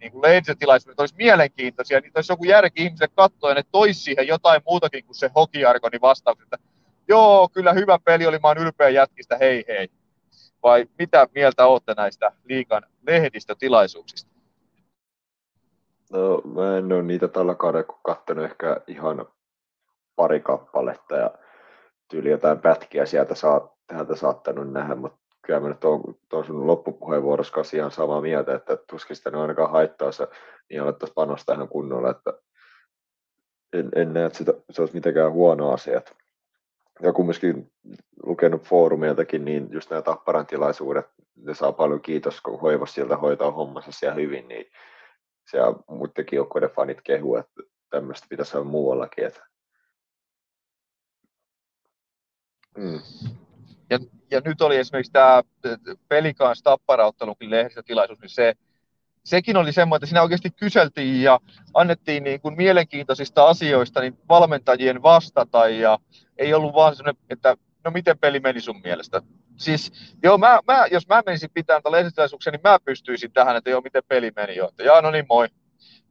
[0.00, 4.26] niin kuin lehdistötilaisuudet olisi mielenkiintoisia, niin olisi joku järki ihmiselle katsoa ja ne toisi siihen
[4.26, 6.58] jotain muutakin kuin se hokiarkoni vastaus, että
[7.08, 9.88] joo, kyllä hyvä peli oli, mä oon ylpeä jätkistä, hei hei.
[10.62, 14.30] Vai mitä mieltä olette näistä liikan lehdistötilaisuuksista?
[16.10, 19.26] No, mä en ole niitä tällä kaudella katsonut ehkä ihan
[20.16, 21.30] pari kappaletta ja
[22.10, 26.02] tyyli jotain pätkiä sieltä saat, täältä saattanut nähdä, mutta kyllä mä nyt on,
[26.32, 30.28] on sun loppupuheenvuorossa ihan samaa mieltä, että tuskin sitä nyt ainakaan haittaa se,
[30.70, 32.32] niin alettaisiin panostaa ihan kunnolla, että
[33.72, 36.00] en, en näe, että sitä, se olisi mitenkään huono asia.
[37.02, 37.72] Ja kumminkin
[38.26, 41.06] lukenut foorumiltakin, niin just nämä tapparan tilaisuudet,
[41.36, 44.66] ne saa paljon kiitos, kun hoivas sieltä hoitaa hommansa siellä hyvin, niin
[45.50, 49.26] siellä muidenkin joukkoiden fanit kehuu, että tämmöistä pitäisi olla muuallakin.
[49.26, 49.46] Että...
[52.76, 53.00] Mm.
[53.90, 53.98] Ja,
[54.30, 55.42] ja, nyt oli esimerkiksi tämä
[56.08, 58.54] Pelikans tapparauttelunkin lehdistötilaisuus, niin se,
[59.24, 61.40] sekin oli semmoinen, että siinä oikeasti kyseltiin ja
[61.74, 65.98] annettiin niin kuin mielenkiintoisista asioista niin valmentajien vastata ja
[66.36, 69.22] ei ollut vaan semmoinen, että no miten peli meni sun mielestä.
[69.60, 69.92] Siis,
[70.22, 73.80] joo, mä, mä, jos mä menisin pitämään tällä lehdistötilaisuuksia, niin mä pystyisin tähän, että joo,
[73.80, 74.68] miten peli meni jo.
[74.68, 75.48] Että, jaa, no niin, moi.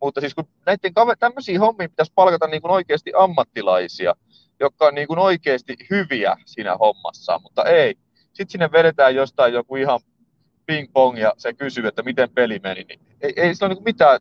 [0.01, 4.15] Mutta siis kun näiden tämmöisiä hommia pitäisi palkata niin kuin oikeasti ammattilaisia,
[4.59, 7.95] jotka on niin kuin oikeasti hyviä siinä hommassa, mutta ei.
[8.23, 9.99] Sitten sinne vedetään jostain joku ihan
[10.65, 12.83] ping-pong ja se kysyy, että miten peli meni.
[12.83, 14.19] Niin ei, ei sillä ole niin mitään,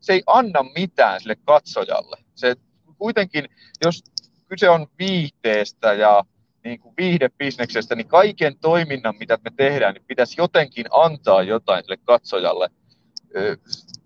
[0.00, 2.16] se ei anna mitään sille katsojalle.
[2.34, 2.56] Se
[2.98, 3.48] kuitenkin,
[3.84, 4.04] jos
[4.48, 6.24] kyse on viihteestä ja
[6.64, 11.96] niin kuin viihdebisneksestä, niin kaiken toiminnan, mitä me tehdään, niin pitäisi jotenkin antaa jotain sille
[11.96, 12.70] katsojalle.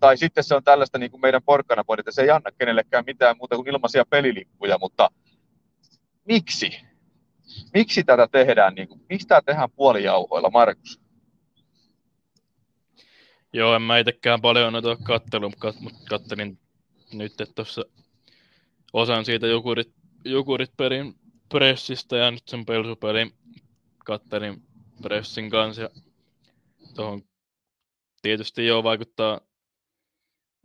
[0.01, 3.37] Tai sitten se on tällaista niin kuin meidän porkkana että se ei anna kenellekään mitään
[3.37, 5.11] muuta kuin ilmaisia pelilippuja, mutta
[6.25, 6.81] miksi?
[7.75, 11.01] Miksi tätä tehdään, niin kuin, miksi tämä tehdään puolijauhoilla, Markus?
[13.53, 16.59] Joo, en mä itsekään paljon noita kattelun, mutta kattelin
[17.13, 17.85] nyt, tuossa
[18.93, 19.93] osan siitä jukurit,
[20.25, 21.15] jukurit perin
[21.49, 23.33] pressistä ja nyt sen pelsupelin
[24.05, 24.63] kattelin
[25.03, 25.91] pressin kanssa ja
[26.95, 27.23] tuohon
[28.23, 29.41] tietysti joo vaikuttaa,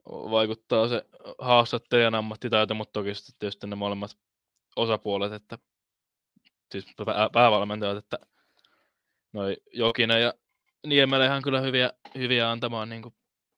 [0.06, 1.06] vaikuttaa se
[1.40, 4.18] haastattelijan ammattitaito, mutta toki sitten tietysti ne molemmat
[4.76, 5.58] osapuolet, että
[6.72, 6.86] siis
[7.34, 8.20] päävalmentajat, että
[9.34, 10.34] noi Jokinen ja
[10.88, 13.16] Niemelähän kyllä hyviä, hyviä antamaan niin kuin,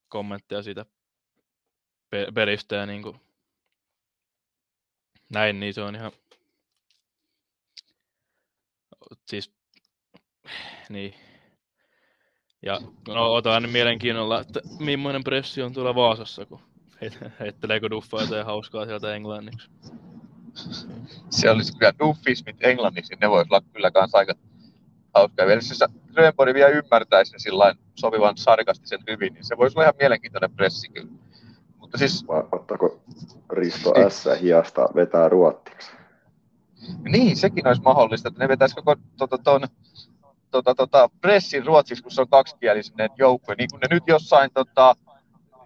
[0.07, 0.85] kommentteja siitä
[2.33, 3.21] pelistä ja niin kuin,
[5.29, 6.11] näin, niin se on ihan
[9.25, 9.53] siis
[10.89, 11.13] niin.
[12.61, 16.59] Ja no, otan mielenkiinnolla, että millainen pressi on tuolla Vaasassa, kun
[17.39, 19.69] heitteleekö duffaa jotain hauskaa sieltä englanniksi.
[21.29, 24.33] Se olisi kyllä duffismit englanniksi, ne voisi olla kyllä kanssa aika
[25.13, 25.47] hauskaa.
[25.47, 25.83] Vielä jos
[26.13, 31.11] Grönborg vielä ymmärtäisi sillä sopivan sarkastisen hyvin, niin se voisi olla ihan mielenkiintoinen pressi kyllä.
[31.77, 32.27] Mutta siis...
[32.27, 33.01] Vai ottaako
[33.49, 34.25] Risto S.
[34.41, 35.91] hiasta vetää ruottiksi?
[37.03, 39.61] Niin, sekin olisi mahdollista, että ne vetäisi koko tota, ton,
[40.51, 43.53] tota, tota, pressin ruotsiksi, kun se on kaksikielinen joukko.
[43.57, 44.95] Niin kuin ne nyt jossain, tota,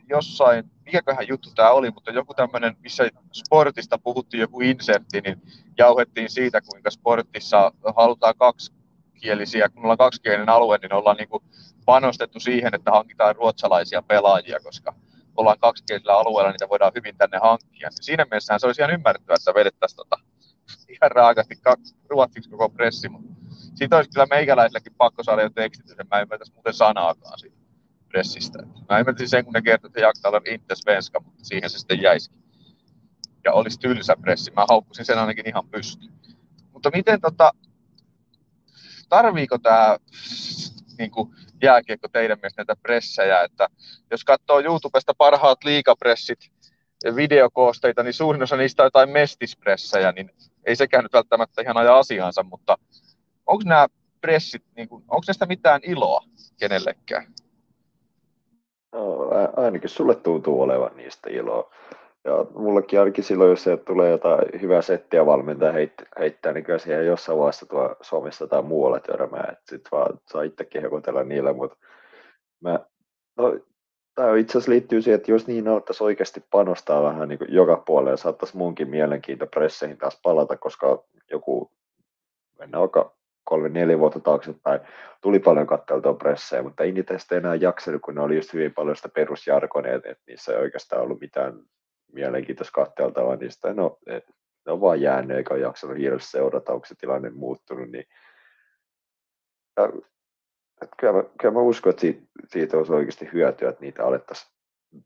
[0.09, 5.41] jossain mikäköhän juttu tämä oli, mutta joku tämmöinen, missä sportista puhuttiin joku insertti, niin
[5.77, 11.43] jauhettiin siitä, kuinka sportissa halutaan kaksikielisiä, kun ollaan kaksikielinen alue, niin ollaan niin kuin
[11.85, 14.93] panostettu siihen, että hankitaan ruotsalaisia pelaajia, koska
[15.37, 17.89] ollaan kaksikielisellä alueella, niitä voidaan hyvin tänne hankkia.
[17.89, 20.19] Niin siinä mielessä se olisi ihan ymmärrettävä, että vedettäisiin tota
[20.89, 21.55] ihan raakasti
[22.09, 23.35] ruotsiksi koko pressi, mutta
[23.75, 27.57] siitä olisi kyllä meikäläiselläkin pakko saada jo tekstitys, mä ymmärtäisi muuten sanaakaan siitä
[28.15, 28.63] pressistä.
[28.89, 32.01] Mä ymmärtäisin sen, kun ne kertoo, että jaktaa olla inte svenska, mutta siihen se sitten
[32.01, 32.43] jäisikin.
[33.43, 34.51] Ja olisi tylsä pressi.
[34.51, 36.07] Mä haukkusin sen ainakin ihan pysty.
[36.73, 37.51] Mutta miten tota,
[39.09, 39.97] tarviiko tämä
[40.97, 43.67] niin kuin jääkiekko teidän mielestä näitä pressejä, että
[44.11, 46.51] jos katsoo YouTubesta parhaat liikapressit,
[47.15, 50.31] videokoosteita, niin suurin osa niistä on jotain mestispressejä, niin
[50.65, 52.77] ei sekään nyt välttämättä ihan aja asiansa, mutta
[53.45, 53.87] onko nämä
[54.21, 56.21] pressit, niin kuin, onko näistä mitään iloa
[56.59, 57.33] kenellekään?
[58.91, 61.73] No, ainakin sulle tuntuu olevan niistä iloa.
[62.23, 67.05] Ja mullekin ainakin silloin, jos tulee jotain hyvää settiä valmentaja heittää, heittää niin kyllä siihen
[67.05, 71.77] jossain vaiheessa tuo Suomessa tai muualla törmää, sitten vaan saa itsekin hekotella niillä, mutta
[72.61, 72.79] mä,
[73.37, 73.59] no,
[74.15, 78.17] tämä itse asiassa liittyy siihen, että jos niin alettaisiin oikeasti panostaa vähän niin joka puolelle,
[78.17, 81.71] saattaisi munkin mielenkiinto presseihin taas palata, koska joku,
[82.59, 84.79] mennään vaikka kolme, neljä vuotta taaksepäin,
[85.21, 88.73] tuli paljon katteltua pressejä, mutta ei niitä sitten enää jaksanut, kun ne oli just hyvin
[88.73, 91.53] paljon sitä perusjarkonia, että niissä ei oikeastaan ollut mitään
[92.13, 93.73] mielenkiintoista katteltavaa niistä.
[93.73, 94.25] No, et,
[94.65, 98.05] ne on vaan jäänyt, eikä ole jaksanut hirveästi seurata, onko se tilanne muuttunut, niin
[99.77, 99.91] ja
[100.81, 104.51] että kyllä, mä, kyllä mä uskon, että siitä, siitä olisi oikeasti hyötyä, että niitä alettaisiin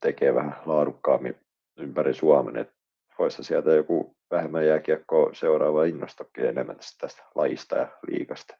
[0.01, 1.36] tekemään vähän laadukkaammin
[1.78, 2.74] ympäri Suomen, että
[3.20, 8.57] voisi sieltä joku vähemmän jääkiekkoa seuraava innostokin enemmän tästä lajista ja liikasta.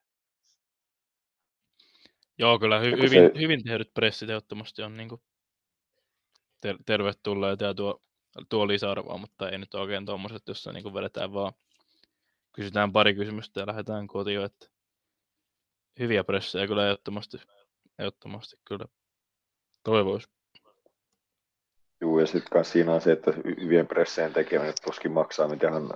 [2.38, 3.40] Joo, kyllä hy- hyvin, se...
[3.40, 5.10] hyvin tehdyt pressit ehdottomasti on niin
[6.62, 8.02] ter- tervetulleet ja tuo,
[8.50, 11.54] tuo lisäarvoa, mutta ei nyt oikein tuommoiset, jossa niin vedetään vaan,
[12.52, 14.68] kysytään pari kysymystä ja lähdetään kotiin, että
[16.00, 17.38] hyviä pressejä kyllä ehdottomasti,
[18.00, 18.86] ehdottomasti kyllä
[19.84, 20.28] toivoisi.
[22.02, 25.90] Joo, ja sitten siinä on se, että hyvien presseen tekeminen tuskin maksaa mitään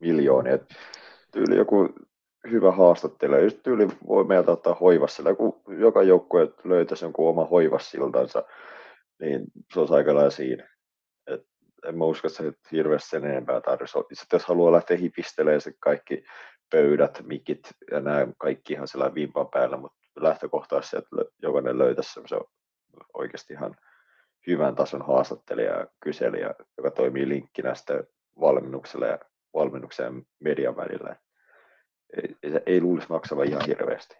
[0.00, 0.54] miljoonia.
[0.54, 0.74] Et
[1.32, 1.88] tyyli joku
[2.50, 8.44] hyvä haastattelija, just tyyli voi meiltä ottaa hoivassa, kun joka joukkue löytäisi jonkun oma hoivassiltansa,
[9.20, 10.68] niin se olisi aika lailla siinä.
[11.26, 11.46] Et
[11.88, 13.98] en mä usko, että se hirveästi sen enempää tarvitsisi.
[14.12, 16.24] Sitten jos haluaa lähteä hipistelemään se kaikki
[16.72, 17.60] pöydät, mikit
[17.90, 22.36] ja nämä kaikki ihan sillä vimpan päällä, mutta lähtökohtaisesti, että jokainen löytäisi se
[23.14, 23.76] oikeasti ihan
[24.46, 28.04] hyvän tason haastattelija ja kyselijä, joka toimii linkkinä sitten
[28.40, 29.18] valmennukselle ja
[29.54, 31.16] valmennuksen median välillä.
[32.16, 34.16] Ei, ei, ei luulisi maksava ihan hirveästi.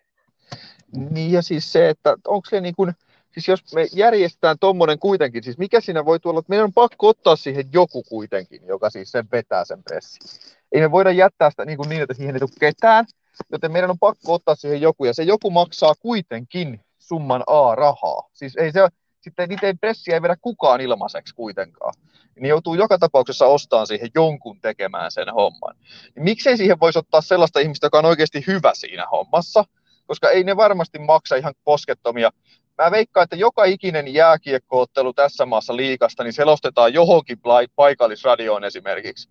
[1.11, 2.93] Niin ja siis se, että onko se niin kuin,
[3.31, 7.09] siis jos me järjestetään tuommoinen kuitenkin, siis mikä siinä voi tulla, että meidän on pakko
[7.09, 10.53] ottaa siihen joku kuitenkin, joka siis sen vetää sen pressin.
[10.73, 13.05] Ei me voida jättää sitä niin, kuin niin että siihen ei tule ketään,
[13.53, 18.29] joten meidän on pakko ottaa siihen joku, ja se joku maksaa kuitenkin summan A rahaa.
[18.33, 18.89] Siis ei se,
[19.21, 21.95] sitten niitä pressiä ei vedä kukaan ilmaiseksi kuitenkaan.
[22.35, 25.77] Niin joutuu joka tapauksessa ostamaan siihen jonkun tekemään sen homman.
[26.15, 29.65] Niin miksei siihen voisi ottaa sellaista ihmistä, joka on oikeasti hyvä siinä hommassa,
[30.07, 32.31] koska ei ne varmasti maksa ihan poskettomia.
[32.79, 37.39] Mä veikkaan, että joka ikinen jääkiekkoottelu tässä maassa liikasta, niin selostetaan johonkin
[37.77, 39.29] paikallisradioon esimerkiksi.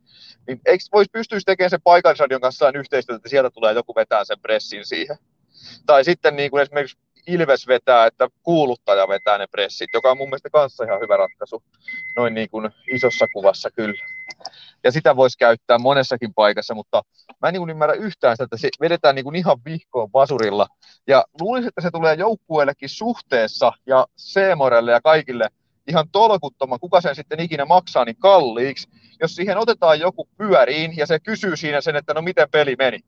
[0.48, 4.40] Niin eikö voisi pystyisi tekemään sen paikallisradion kanssa yhteistyötä, että sieltä tulee joku vetää sen
[4.40, 5.18] pressin siihen?
[5.86, 10.30] Tai sitten niin kuin esimerkiksi Ilves vetää, että kuuluttaja vetää ne pressit, joka on mun
[10.30, 11.64] mielestä kanssa ihan hyvä ratkaisu
[12.16, 14.04] noin niin kuin isossa kuvassa kyllä.
[14.84, 17.02] Ja sitä voisi käyttää monessakin paikassa, mutta
[17.42, 20.68] mä en niin ymmärrä yhtään sitä, että se vedetään niin kuin ihan vihkoon vasurilla.
[21.08, 25.48] Ja luulisin, että se tulee joukkueellekin suhteessa ja Seemorelle ja kaikille
[25.88, 28.90] ihan tolkuttoman, kuka sen sitten ikinä maksaa, niin kalliiksi,
[29.22, 33.00] jos siihen otetaan joku pyöriin ja se kysyy siinä sen, että no miten peli meni,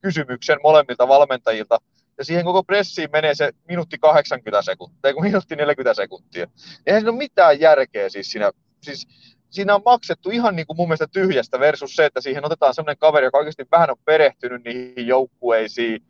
[0.00, 1.78] kysymyksen molemmilta valmentajilta,
[2.18, 6.46] ja siihen koko pressiin menee se minuutti 80 sekuntia, ei minuutti 40 sekuntia.
[6.86, 8.50] Eihän siinä ole mitään järkeä siis siinä,
[8.82, 9.06] siis
[9.54, 12.98] siinä on maksettu ihan niin kuin mun mielestä tyhjästä versus se, että siihen otetaan sellainen
[12.98, 16.02] kaveri, joka oikeasti vähän on perehtynyt niihin joukkueisiin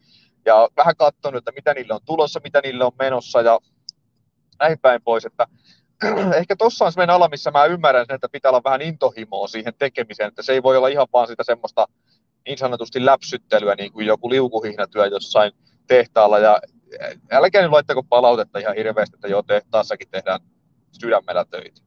[0.45, 3.61] ja vähän katsonut, että mitä niille on tulossa, mitä niille on menossa ja
[4.61, 5.47] näin päin pois, että
[6.41, 9.75] ehkä tuossa on sellainen ala, missä mä ymmärrän sen, että pitää olla vähän intohimoa siihen
[9.79, 11.89] tekemiseen, että se ei voi olla ihan vaan sitä semmoista
[12.47, 15.53] niin sanotusti läpsyttelyä, niin kuin joku liukuhihnatyö jossain
[15.87, 16.61] tehtaalla ja
[17.31, 20.41] älkää nyt laittako palautetta ihan hirveästi, että joo, tehtaassakin tehdään
[21.01, 21.81] sydämellä töitä.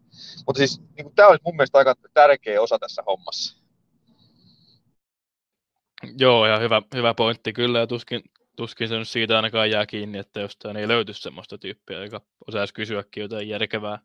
[0.48, 3.58] Mutta siis niin tämä olisi mun mielestä aika tärkeä osa tässä hommassa.
[6.18, 8.22] Joo, ja hyvä, hyvä pointti kyllä, ja tuskin,
[8.56, 12.74] tuskin se nyt siitä ainakaan jää kiinni, että jostain ei löyty semmoista tyyppiä, joka osaisi
[12.74, 14.00] kysyäkin jotain järkevää.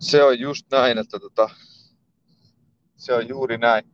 [0.00, 1.50] Se on just näin, että tota,
[2.96, 3.84] se on juuri näin.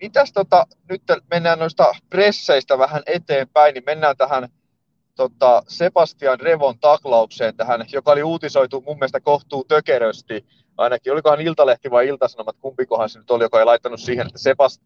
[0.00, 4.48] Mitäs tota, nyt mennään noista presseistä vähän eteenpäin, niin mennään tähän
[5.16, 10.46] tota, Sebastian Revon taklaukseen tähän, joka oli uutisoitu mun mielestä kohtuu tökerösti.
[10.76, 14.82] Ainakin olikohan Iltalehti vai Iltasanomat, kumpikohan se nyt oli, joka ei laittanut siihen, että Sebast...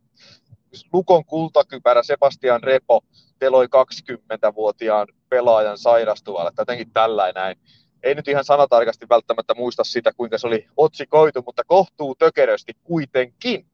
[0.92, 3.00] Lukon kultakypärä Sebastian Repo
[3.38, 7.56] teloi 20-vuotiaan pelaajan sairastuvalla, jotenkin tällainen näin.
[8.02, 13.66] Ei nyt ihan sanatarkasti välttämättä muista sitä, kuinka se oli otsikoitu, mutta kohtuu tökerösti kuitenkin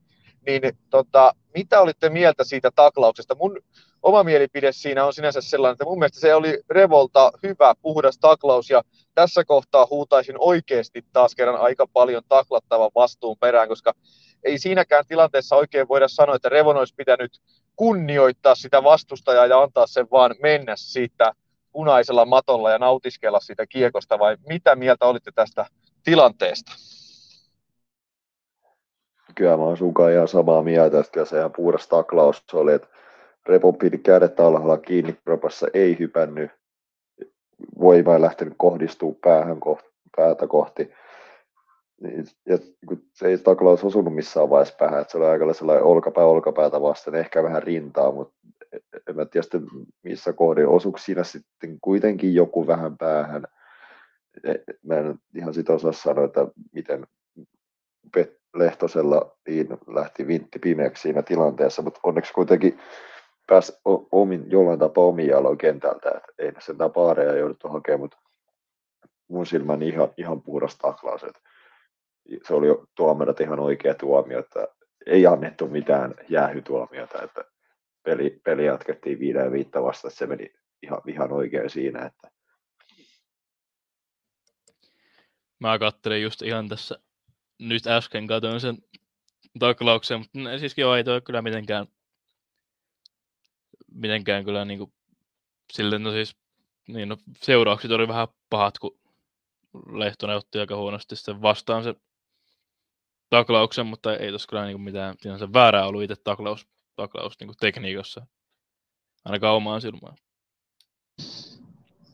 [0.47, 3.35] niin tota, mitä olitte mieltä siitä taklauksesta?
[3.35, 3.59] Mun
[4.07, 8.71] oma mielipide siinä on sinänsä sellainen, että mun mielestä se oli Revolta hyvä, puhdas taklaus,
[8.71, 8.83] ja
[9.15, 13.93] tässä kohtaa huutaisin oikeasti taas kerran aika paljon taklattavan vastuun perään, koska
[14.45, 17.41] ei siinäkään tilanteessa oikein voida sanoa, että Revon olisi pitänyt
[17.77, 21.33] kunnioittaa sitä vastustajaa ja antaa sen vaan mennä siitä
[21.73, 25.67] punaisella matolla ja nautiskella sitä kiekosta, vai mitä mieltä olitte tästä
[26.05, 26.73] tilanteesta?
[29.35, 32.89] kyllä mä oon sunkaan ihan samaa mieltä, että se ihan puhdas taklaus oli, että
[33.49, 36.51] Repo piti kädet alhaalla kiinni, propassa ei hypännyt,
[37.81, 40.93] voima ei lähtenyt kohdistuu päähän kohti, päätä kohti.
[42.01, 42.59] Niin, ja
[43.13, 47.15] se ei taklaus osunut missään vaiheessa päähän, että se oli aika sellainen olkapää olkapäätä vasten,
[47.15, 48.35] ehkä vähän rintaa, mutta
[49.09, 49.67] en mä tiedä sitten
[50.03, 50.69] missä kohdin.
[50.69, 53.45] Osuuko siinä sitten kuitenkin joku vähän päähän?
[54.45, 57.07] E, mä en ihan sitä osaa sanoa, että miten
[58.55, 59.37] Lehtosella
[59.87, 62.79] lähti vintti pimeäksi siinä tilanteessa, mutta onneksi kuitenkin
[63.47, 63.73] pääsi
[64.13, 68.19] omin, jollain tapaa omiin jaloin kentältä, että ei sen paareja jouduttu hakemaan, mutta
[69.29, 71.25] mun silmän ihan, ihan puhdas taklaus.
[71.25, 71.41] Että
[72.47, 74.69] se oli tuomarat ihan oikea tuomio, että
[75.07, 77.45] ei annettu mitään jäähytuomiota, että
[78.03, 82.07] peli, peli jatkettiin viiden viittä vasta, että se meni ihan, ihan oikein siinä.
[82.07, 82.31] Että...
[85.61, 86.99] Mä katselin just ihan tässä
[87.59, 88.79] nyt äsken katsoin sen
[89.59, 91.87] taklauksen, mutta siis joo, ei toi kyllä mitenkään
[93.97, 94.93] mitenkään kyllä niin kuin,
[95.73, 96.37] silleen, no siis,
[96.89, 98.99] niin no, seuraukset oli vähän pahat, kun
[99.91, 101.95] Lehtonen otti aika huonosti sen vastaan se
[103.31, 106.67] taklauksen, mutta ei tuossa kyllä niin kuin mitään sinänsä väärää ollut itse taklaus,
[106.97, 108.27] taklaus niin kuin tekniikassa,
[109.25, 110.17] ainakaan omaan silmään.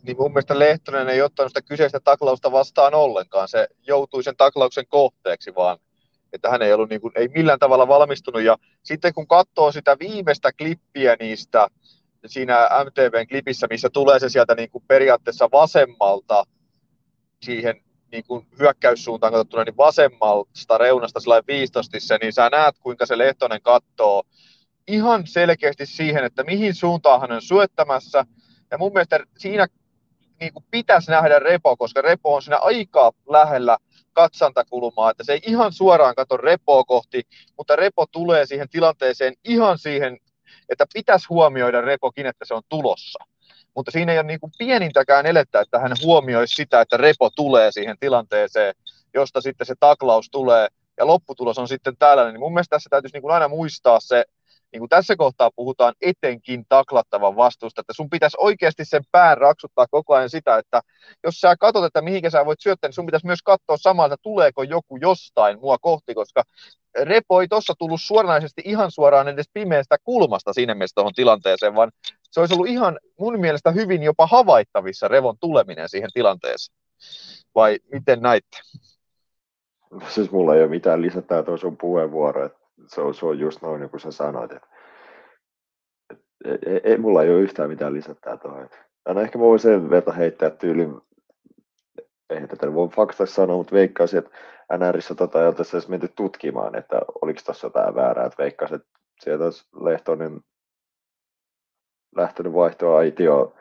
[0.03, 3.49] Niin mun mielestä Lehtonen ei ottanut sitä kyseistä taklausta vastaan ollenkaan.
[3.49, 5.79] Se joutui sen taklauksen kohteeksi vaan,
[6.33, 8.43] että hän ei ollut niin kuin, ei millään tavalla valmistunut.
[8.43, 11.69] Ja sitten kun katsoo sitä viimeistä klippiä niistä,
[12.27, 16.45] siinä MTVn klipissä, missä tulee se sieltä niin kuin periaatteessa vasemmalta
[17.45, 23.19] siihen niin kuin hyökkäyssuuntaan katsottuna niin vasemmalta reunasta sillä 15, niin sä näet, kuinka se
[23.19, 24.23] Lehtonen katsoo
[24.89, 28.25] ihan selkeästi siihen, että mihin suuntaan hän on syöttämässä.
[28.71, 29.67] Ja mun mielestä siinä
[30.41, 33.79] niin kuin pitäisi nähdä repo, koska repo on siinä aika lähellä
[34.13, 37.23] katsantakulmaa, että se ei ihan suoraan katso repoa kohti,
[37.57, 40.19] mutta repo tulee siihen tilanteeseen ihan siihen,
[40.69, 43.25] että pitäisi huomioida repokin, että se on tulossa
[43.75, 47.73] mutta siinä ei ole niin kuin pienintäkään elettä, että hän huomioisi sitä, että repo tulee
[47.73, 48.75] siihen tilanteeseen,
[49.15, 52.35] josta sitten se taklaus tulee, ja lopputulos on sitten tällainen.
[52.35, 54.25] Niin mun mielestä tässä täytyisi niin kuin aina muistaa se,
[54.73, 59.87] niin kuin tässä kohtaa puhutaan etenkin taklattavan vastuusta, että sun pitäisi oikeasti sen pään raksuttaa
[59.91, 60.81] koko ajan sitä, että
[61.25, 64.23] jos sä katsot, että mihinkä sä voit syöttää, niin sun pitäisi myös katsoa samalla, että
[64.23, 66.43] tuleeko joku jostain mua kohti, koska
[67.03, 71.93] Repo ei tuossa tullut suoranaisesti ihan suoraan edes pimeästä kulmasta siinä mielessä tuohon tilanteeseen, vaan
[72.31, 76.79] se olisi ollut ihan mun mielestä hyvin jopa havaittavissa Revon tuleminen siihen tilanteeseen.
[77.55, 78.59] Vai miten näitte?
[80.09, 83.63] Siis mulla ei ole mitään lisätään tuo sun puheenvuoro, että se on, se on just
[83.63, 84.69] noin, niin kuin sä sanoit, että,
[86.11, 86.25] että
[86.67, 88.69] ei, ei, mulla ei ole yhtään mitään lisätään tuohon.
[89.05, 91.01] Aina ehkä mä voin sen verta heittää tyylin,
[92.31, 94.31] ei tätä voi faktaksi sanoa, mutta veikkaisin, että
[94.79, 98.99] NRissä tota ei oltaisi edes menty tutkimaan, että oliko tuossa jotain väärää, että veikkaisin, että
[99.21, 100.41] sieltä olisi Lehtonen
[102.17, 103.55] lähtenyt vaihtoa aitio.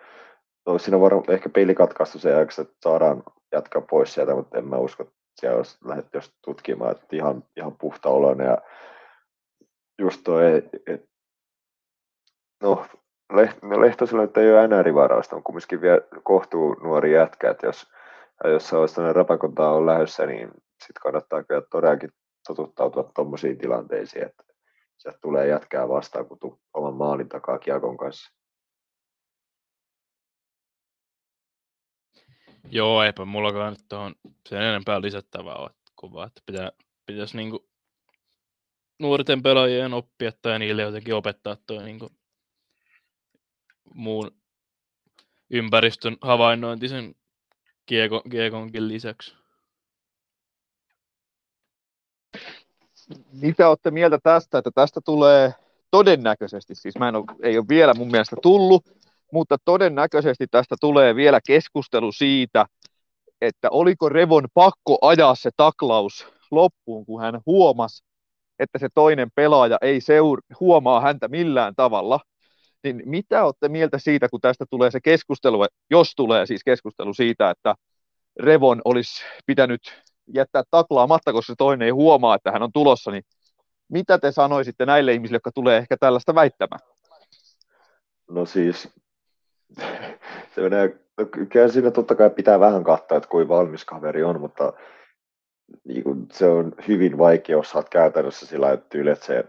[0.66, 4.68] No, siinä on varmaan ehkä peilikatkaistu se ajaksi, että saadaan jatkaa pois sieltä, mutta en
[4.68, 8.58] mä usko, että siellä olisi lähdetty jos tutkimaan, että ihan, ihan puhta oloinen ja
[10.00, 11.06] just toi, et,
[12.64, 12.86] no
[13.82, 17.88] Lehtosella nyt ei ole NR-varausta, on kumminkin vielä kohtuu nuori jätkä, että jos,
[18.44, 22.10] jos se olisi tämmöinen rapakontaa on lähdössä, niin sitten kannattaa kyllä todellakin
[22.48, 24.44] totuttautua tuommoisiin tilanteisiin, että
[24.98, 28.34] sieltä tulee jätkää vastaan, kun oman maalin takaa kiekon kanssa.
[32.70, 34.16] Joo, eipä mullakaan nyt tuohon
[34.50, 36.72] sen enempää lisättävää ole, kun vaan, että pitää,
[37.06, 37.71] pitäisi niinku
[39.02, 42.10] nuorten pelaajien oppia tai niille jotenkin opettaa tuo niinku
[43.94, 44.32] muun
[45.50, 47.16] ympäristön havainnointi sen
[47.86, 49.36] kiekon, kiekonkin lisäksi.
[53.32, 55.54] Mitä olette mieltä tästä, että tästä tulee
[55.92, 58.86] todennäköisesti, siis mä en ole, ei ole vielä mun mielestä tullut,
[59.32, 62.66] mutta todennäköisesti tästä tulee vielä keskustelu siitä,
[63.42, 68.04] että oliko Revon pakko ajaa se taklaus loppuun, kun hän huomasi,
[68.62, 72.20] että se toinen pelaaja ei seur- huomaa häntä millään tavalla.
[72.84, 77.50] Niin mitä olette mieltä siitä, kun tästä tulee se keskustelu, jos tulee siis keskustelu siitä,
[77.50, 77.76] että
[78.40, 79.82] Revon olisi pitänyt
[80.34, 83.24] jättää taklaamatta, koska se toinen ei huomaa, että hän on tulossa, niin
[83.90, 86.80] mitä te sanoisitte näille ihmisille, jotka tulee ehkä tällaista väittämään?
[88.30, 88.90] No siis,
[90.56, 94.42] se menee, no kyllä siinä totta kai pitää vähän katsoa, että kuin valmis kaveri on,
[94.42, 94.74] mutta
[95.84, 99.44] niin kuin, se on hyvin vaikea, jos saat käytännössä sillä tyyli, että se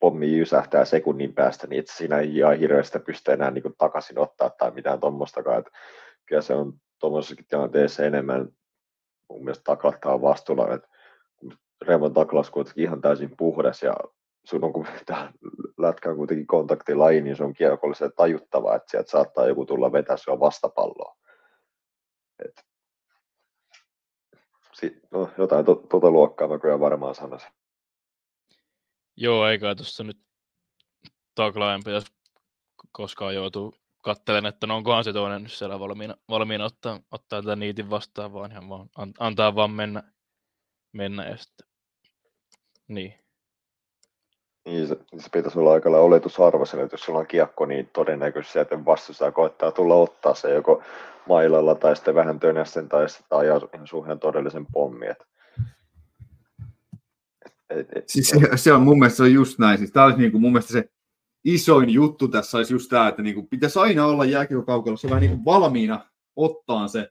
[0.00, 4.50] pommi jysähtää sekunnin päästä, niin että siinä ei ihan hirveästi pysty enää niin takaisin ottaa
[4.50, 5.64] tai mitään tuommoistakaan.
[6.26, 8.48] Kyllä se on tuommoisessakin tilanteessa enemmän
[9.28, 10.88] mun mielestä taklattaa vastuulla, että
[11.82, 13.94] Revon taklaus kuitenkin ihan täysin puhdas ja
[14.44, 15.32] sun on tämä
[15.78, 20.16] lätkä on kuitenkin kontaktilaji, niin se on kiekolle tajuttava, että sieltä saattaa joku tulla vetää
[20.16, 21.16] sua vastapalloa.
[22.44, 22.64] Et,
[24.80, 27.50] sit, no, jotain to, tuota luokkaa mä kyllä varmaan sanoisin.
[29.16, 30.18] Joo, eikä tuossa nyt
[31.34, 32.12] taklaajan pitäisi
[32.92, 37.56] koskaan joutuu kattelen, että no onkohan se toinen nyt siellä valmiina, valmiina ottaa, ottaa tätä
[37.56, 40.02] niitin vastaan, vaan ihan vaan antaa vaan mennä,
[40.92, 41.66] mennä ja sitten,
[42.88, 43.14] niin.
[44.64, 48.84] Niin, se, se pitäisi olla aika oletusarvo että jos sulla on kiekko, niin todennäköisesti että
[48.84, 50.82] vastustaja koettaa tulla ottaa se joko
[51.28, 53.60] mailalla tai sitten vähän tönästen tai sitten ajaa
[54.20, 55.06] todellisen pommi.
[55.06, 55.26] Et,
[57.70, 59.78] et, et, siis se, se, on mun mielestä se on just näin.
[59.78, 60.90] Siis tämä olisi niin kuin mun mielestä se
[61.44, 65.30] isoin juttu tässä olisi just tämä, että niin kuin pitäisi aina olla jääkiekokaukalossa vähän niin
[65.30, 67.10] kuin valmiina ottaa se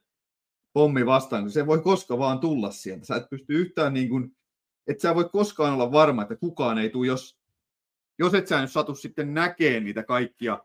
[0.74, 3.06] pommi vastaan, se voi koska vaan tulla sieltä.
[3.06, 4.36] Sä et pysty yhtään niin kuin,
[4.88, 7.39] että sä voi koskaan olla varma, että kukaan ei tule, jos,
[8.20, 10.60] jos et sä nyt satu sitten näkee niitä kaikkia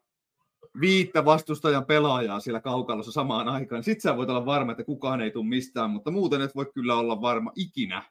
[0.81, 3.83] viittä vastustajan pelaajaa siellä kaukalossa samaan aikaan.
[3.85, 6.95] Sitten sä voit olla varma, että kukaan ei tule mistään, mutta muuten et voi kyllä
[6.95, 8.03] olla varma ikinä,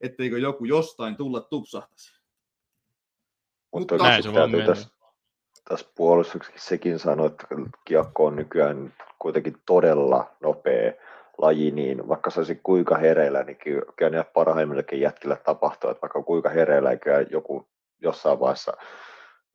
[0.00, 2.12] etteikö joku jostain tulla tupsahtaisi.
[3.72, 4.88] Mutta Mutta- Näin se vaan tässä,
[5.68, 7.46] tässä puolustuksessa sekin sanoi, että
[7.84, 10.92] kiekko on nykyään kuitenkin todella nopea
[11.38, 16.00] laji, niin vaikka se olisi kuinka hereillä, niin ky- kyllä ne parhaimmillekin jätkillä tapahtuu, että
[16.00, 17.68] vaikka kuinka hereillä, niin kyllä joku
[18.00, 18.72] jossain vaiheessa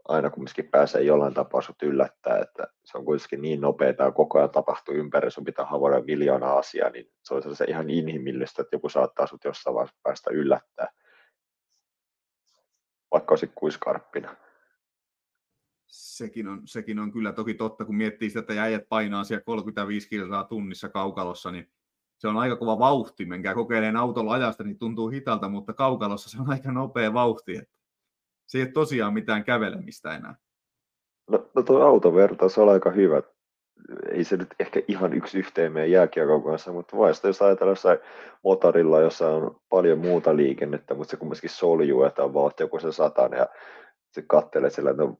[0.07, 4.37] aina kumminkin pääsee jollain tapaa sut yllättää, että se on kuitenkin niin nopeaa ja koko
[4.37, 8.75] ajan tapahtuu ympäri, sun pitää havaita miljoona asiaa, niin se on se ihan inhimillistä, että
[8.75, 10.87] joku saattaa sut jossain vaiheessa päästä yllättää,
[13.11, 14.35] vaikka olisi kuiskarppina.
[15.87, 20.09] Sekin on, sekin on kyllä toki totta, kun miettii sitä, että äijät painaa siellä 35
[20.09, 21.71] kilsaa tunnissa kaukalossa, niin
[22.17, 23.25] se on aika kova vauhti.
[23.25, 27.57] Menkää kokeilemaan autolla ajasta, niin tuntuu hitalta, mutta kaukalossa se on aika nopea vauhti.
[27.57, 27.75] Että
[28.53, 30.35] se ei ole tosiaan mitään kävelemistä enää.
[31.29, 33.21] No, no tuo autovertaus on aika hyvä.
[34.11, 37.99] Ei se nyt ehkä ihan yksi yhteen meidän jääkiekon kanssa, mutta vasta jos ajatellaan jossain
[38.43, 42.91] motorilla, jossa on paljon muuta liikennettä, mutta se kumminkin soljuu, että on vaan joku se
[42.91, 43.47] satan ja
[44.11, 45.17] se kattelee sillä, että no,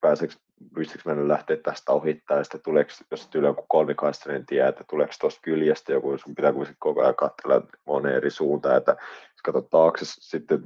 [0.00, 0.34] pääseekö,
[0.74, 5.12] pystyykö mennä lähteä tästä ohittaa, ja sitten tuleeko, jos tyyli joku kolmikaistainen tie, että tuleeko
[5.20, 9.70] tuosta kyljestä joku, sun pitää kuitenkin koko ajan katsella moneen eri suuntaan, että jos katsot
[9.70, 10.64] taakse, sitten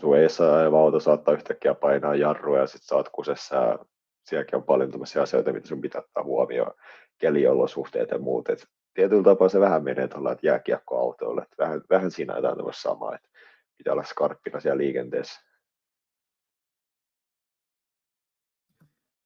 [0.00, 3.78] sun eessä ajava auto saattaa yhtäkkiä painaa jarrua ja sitten oot kusessa ja
[4.24, 6.74] sielläkin on paljon tämmöisiä asioita, mitä sun pitää ottaa huomioon,
[7.18, 8.48] keliolosuhteet ja muut.
[8.48, 12.82] Et tietyllä tapaa se vähän menee tuolla että jääkiekkoautoille, että vähän, vähän siinä jotain tämmöistä
[12.82, 13.28] samaa, että
[13.76, 15.40] pitää olla skarppina siellä liikenteessä.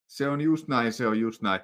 [0.06, 1.60] Se on just näin, se on just näin.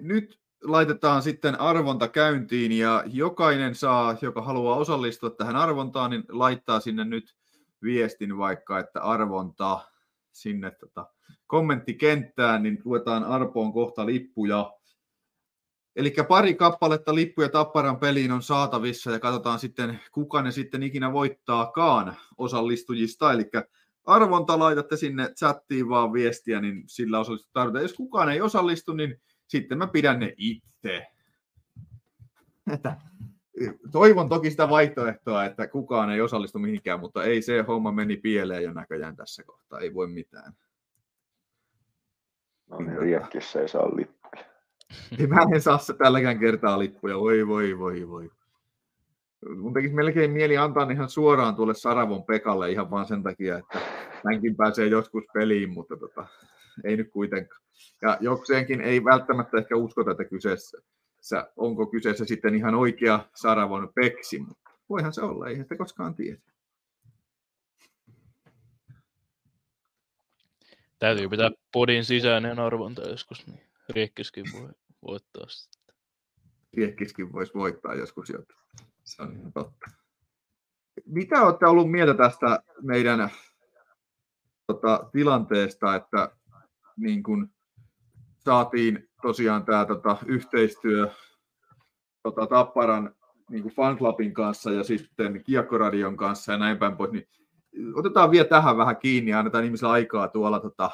[0.00, 6.80] Nyt laitetaan sitten arvonta käyntiin ja jokainen saa, joka haluaa osallistua tähän arvontaan, niin laittaa
[6.80, 7.37] sinne nyt
[7.82, 9.80] viestin vaikka, että arvonta
[10.32, 11.06] sinne tota,
[11.46, 14.72] kommenttikenttään, niin luetaan Arpoon kohta lippuja.
[15.96, 21.12] Eli pari kappaletta lippuja Tapparan peliin on saatavissa ja katsotaan sitten, kuka ne sitten ikinä
[21.12, 23.32] voittaakaan osallistujista.
[23.32, 23.50] Eli
[24.04, 27.74] arvonta laitatte sinne chattiin vaan viestiä, niin sillä osallistutaan.
[27.82, 31.06] Jos kukaan ei osallistu, niin sitten mä pidän ne itse.
[33.92, 38.62] Toivon toki sitä vaihtoehtoa, että kukaan ei osallistu mihinkään, mutta ei se homma meni pieleen
[38.62, 39.80] jo näköjään tässä kohtaa.
[39.80, 40.52] Ei voi mitään.
[42.70, 44.44] No niin, riekkissä ei saa lippuja.
[45.18, 47.18] Ei mä en saa se tälläkään kertaa lippuja.
[47.18, 48.30] Voi, voi, voi, voi.
[49.56, 53.58] Mun tekisi melkein mieli antaa ne ihan suoraan tuolle Saravon Pekalle ihan vaan sen takia,
[53.58, 53.78] että
[54.26, 56.26] hänkin pääsee joskus peliin, mutta tota,
[56.84, 57.62] ei nyt kuitenkaan.
[58.02, 60.78] Ja jokseenkin ei välttämättä ehkä uskota, että kyseessä,
[61.56, 66.38] onko kyseessä sitten ihan oikea Saravon Peksi, mutta voihan se olla, eihän sitä koskaan tiedä.
[70.98, 74.68] Täytyy pitää podin sisäinen arvonta joskus, niin Riekkiskin voi
[75.06, 75.92] voittaa sitä.
[76.76, 78.60] Riekkiskin voisi voittaa joskus jotain.
[79.04, 79.90] Se on ihan totta.
[81.06, 83.30] Mitä olette ollut mieltä tästä meidän
[84.66, 86.30] tota, tilanteesta, että
[86.96, 87.50] niin kun
[88.38, 91.10] saatiin tosiaan tämä tota, yhteistyö
[92.22, 93.14] tota, Tapparan
[93.50, 97.28] niin fanclubin kanssa ja sitten Kiekkoradion kanssa ja näin päin pois, niin
[97.94, 100.90] otetaan vielä tähän vähän kiinni ja annetaan ihmisille aikaa tuolla tota,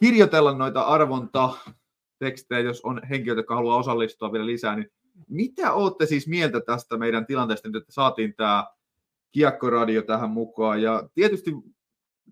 [0.00, 1.50] kirjoitella noita arvonta
[2.18, 4.90] tekstejä, jos on henkilöitä, jotka haluaa osallistua vielä lisää, niin
[5.28, 8.66] mitä olette siis mieltä tästä meidän tilanteesta, nyt, että saatiin tämä
[9.32, 11.52] Kiekkoradio tähän mukaan, ja tietysti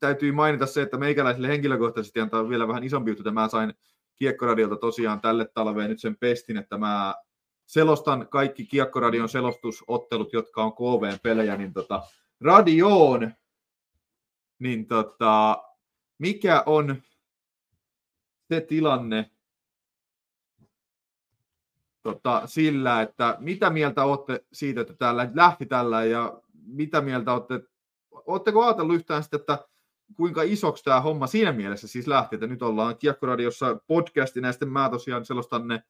[0.00, 3.74] täytyy mainita se, että meikäläisille henkilökohtaisesti antaa vielä vähän isompi juttu, että mä sain
[4.20, 7.14] Kiekkoradiolta tosiaan tälle talveen nyt sen pestin, että mä
[7.66, 12.02] selostan kaikki Kiekkoradion selostusottelut, jotka on KV-pelejä, niin tota,
[12.40, 13.32] radioon,
[14.58, 15.62] niin tota,
[16.18, 17.02] mikä on
[18.48, 19.30] se tilanne?
[22.02, 27.60] Tota, sillä, että mitä mieltä olette siitä, että täällä lähti tällä ja mitä mieltä olette,
[28.10, 29.69] oletteko ajatellut yhtään sitten, että
[30.16, 34.68] kuinka isoksi tämä homma siinä mielessä siis lähti, että nyt ollaan Kiekkoradiossa podcastina ja sitten
[34.68, 35.82] mä tosiaan selostan ne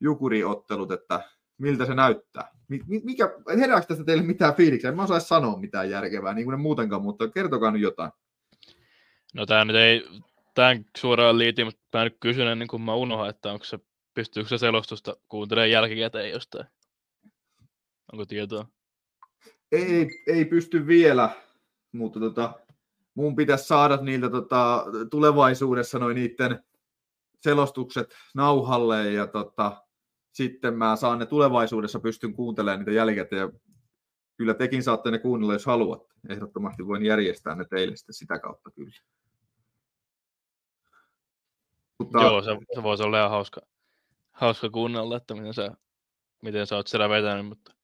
[0.00, 1.20] jukuriottelut, että
[1.58, 2.50] miltä se näyttää.
[2.88, 4.90] Mikä, herääkö tästä teille mitään fiiliksiä?
[4.90, 8.10] En mä osaisi sanoa mitään järkevää, niin kuin ne muutenkaan, mutta kertokaa nyt jotain.
[9.34, 10.08] No tämä nyt ei
[10.54, 13.78] tämän suoraan liity, mutta mä nyt kysyn ennen kuin mä unohan, että onko se,
[14.14, 16.66] pystyykö se selostusta kuuntelemaan jälkikäteen jostain?
[18.12, 18.66] Onko tietoa?
[19.72, 21.30] Ei, ei pysty vielä,
[21.92, 22.52] mutta tota,
[23.14, 26.64] mun pitäisi saada niiltä tota, tulevaisuudessa noin niiden
[27.40, 29.84] selostukset nauhalle ja tota,
[30.32, 33.50] sitten mä saan ne tulevaisuudessa, pystyn kuuntelemaan niitä jälkikäteen ja
[34.36, 36.14] kyllä tekin saatte ne kuunnella, jos haluatte.
[36.28, 39.00] Ehdottomasti voin järjestää ne teille sitten sitä kautta kyllä.
[41.98, 43.60] Mutta Joo, se, se voisi olla ihan hauska,
[44.32, 45.70] hauska kuunnella, että miten sä,
[46.42, 47.74] miten sä oot siellä vetänyt, mutta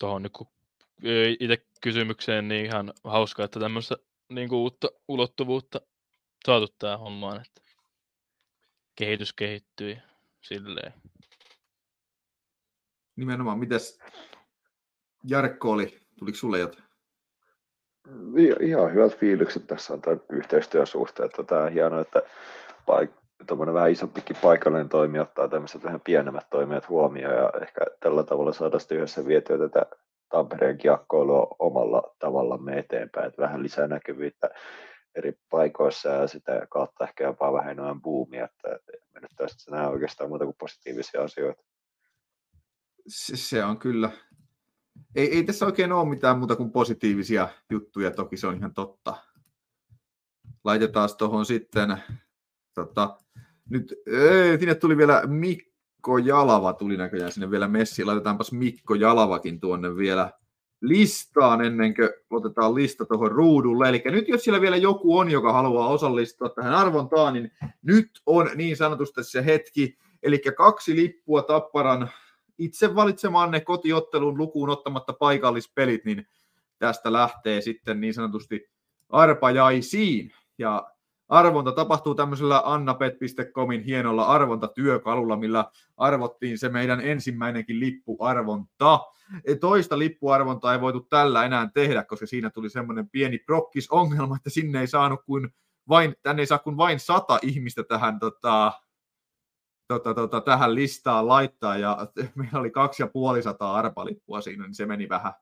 [0.00, 0.46] tuohon nyt kun
[1.40, 3.96] itse kysymykseen, niin ihan hauska, että tämmöistä
[4.28, 5.80] niin kuin uutta ulottuvuutta
[6.46, 7.60] saatu tähän hommaan, että
[8.96, 9.98] kehitys kehittyi
[10.40, 10.92] silleen.
[13.18, 13.98] nimenomaan, mitäs
[15.24, 15.98] Jarkko oli?
[16.18, 16.84] Tuliko sulle jotain?
[18.60, 21.26] Ihan hyvät fiilikset tässä on tämän yhteistyön suhteen.
[21.26, 22.22] Että tämä on hienoa, että
[22.86, 23.28] paik-
[23.74, 28.80] vähän isompikin paikallinen toimija ottaa tämmöiset vähän pienemmät toimijat huomioon ja ehkä tällä tavalla saadaan
[28.80, 29.86] sitten yhdessä vietyä tätä
[30.28, 34.50] Tampereen kiekkoilua omalla tavallamme eteenpäin, että vähän lisää näkyvyyttä
[35.14, 38.68] eri paikoissa ja sitä kautta ehkä jopa vähän enemmän buumia, että
[39.14, 41.62] me nyt tästä näe oikeastaan muuta kuin positiivisia asioita.
[43.08, 44.10] Se, se on kyllä.
[45.14, 49.14] Ei, ei tässä oikein ole mitään muuta kuin positiivisia juttuja, toki se on ihan totta.
[50.64, 51.96] Laitetaan tuohon sitten,
[52.74, 53.18] tota,
[53.70, 55.22] nyt, ei, sinne tuli vielä
[55.98, 58.06] Mikko Jalava, tuli näköjään sinne vielä messiin.
[58.06, 60.32] Laitetaanpas Mikko Jalavakin tuonne vielä
[60.80, 63.88] listaan ennen kuin otetaan lista tuohon ruudulle.
[63.88, 68.50] Eli nyt jos siellä vielä joku on, joka haluaa osallistua tähän arvontaan, niin nyt on
[68.54, 69.98] niin sanotusti se hetki.
[70.22, 72.10] Eli kaksi lippua Tapparan
[72.58, 76.26] itse valitsemaanne kotiottelun lukuun ottamatta paikallispelit, niin
[76.78, 78.70] tästä lähtee sitten niin sanotusti
[79.08, 80.32] arpajaisiin.
[80.58, 80.90] Ja
[81.28, 85.64] arvonta tapahtuu tämmöisellä annapet.comin hienolla arvontatyökalulla, millä
[85.96, 89.00] arvottiin se meidän ensimmäinenkin lippuarvonta.
[89.60, 94.80] Toista lippuarvontaa ei voitu tällä enää tehdä, koska siinä tuli semmoinen pieni prokkisongelma, että sinne
[94.80, 95.54] ei saanut kuin
[95.88, 98.72] vain, tänne ei saa kuin vain sata ihmistä tähän tota,
[99.88, 104.74] tota, tota, tähän listaan laittaa, ja meillä oli kaksi ja puoli sataa arpalippua siinä, niin
[104.74, 105.32] se meni vähän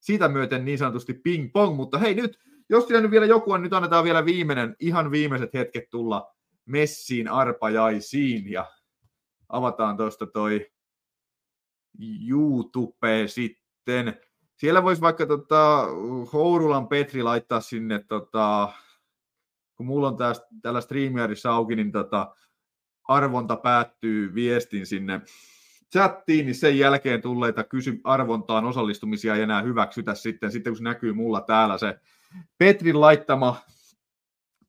[0.00, 2.38] siitä myöten niin sanotusti ping-pong, mutta hei nyt,
[2.70, 6.34] jos siellä nyt vielä joku on, nyt annetaan vielä viimeinen, ihan viimeiset hetket tulla
[6.64, 8.70] messiin arpajaisiin, ja
[9.48, 10.70] avataan tuosta toi
[12.28, 14.20] YouTube sitten.
[14.56, 15.86] Siellä voisi vaikka tota,
[16.32, 18.72] Hourulan Petri laittaa sinne, tota,
[19.76, 22.34] kun mulla on tästä, tällä StreamYardissa auki, niin tota,
[23.08, 25.20] arvonta päättyy viestin sinne
[25.92, 30.84] chattiin, niin sen jälkeen tulleita kysy- arvontaan osallistumisia ei enää hyväksytä sitten, sitten kun se
[30.84, 32.00] näkyy mulla täällä se
[32.58, 33.56] Petrin laittama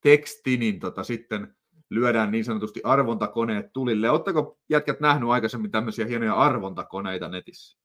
[0.01, 1.55] teksti, niin tota, sitten
[1.89, 4.09] lyödään niin sanotusti arvontakoneet tulille.
[4.09, 7.84] Oletteko jätkät nähnyt aikaisemmin tämmöisiä hienoja arvontakoneita netissä?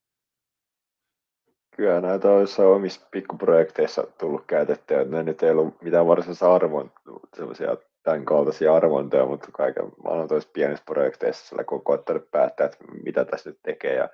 [1.76, 5.05] Kyllä näitä on jossain omissa pikkuprojekteissa tullut käytettyä.
[5.05, 6.93] Ne nyt ei ollut mitään varsinaisia arvon,
[7.37, 12.66] sellaisia tämän kaltaisia arvontoja, mutta kaiken, mä olen toisessa pienessä projekteissa sillä koko koettanut päättää,
[12.66, 14.09] että mitä tässä nyt tekee ja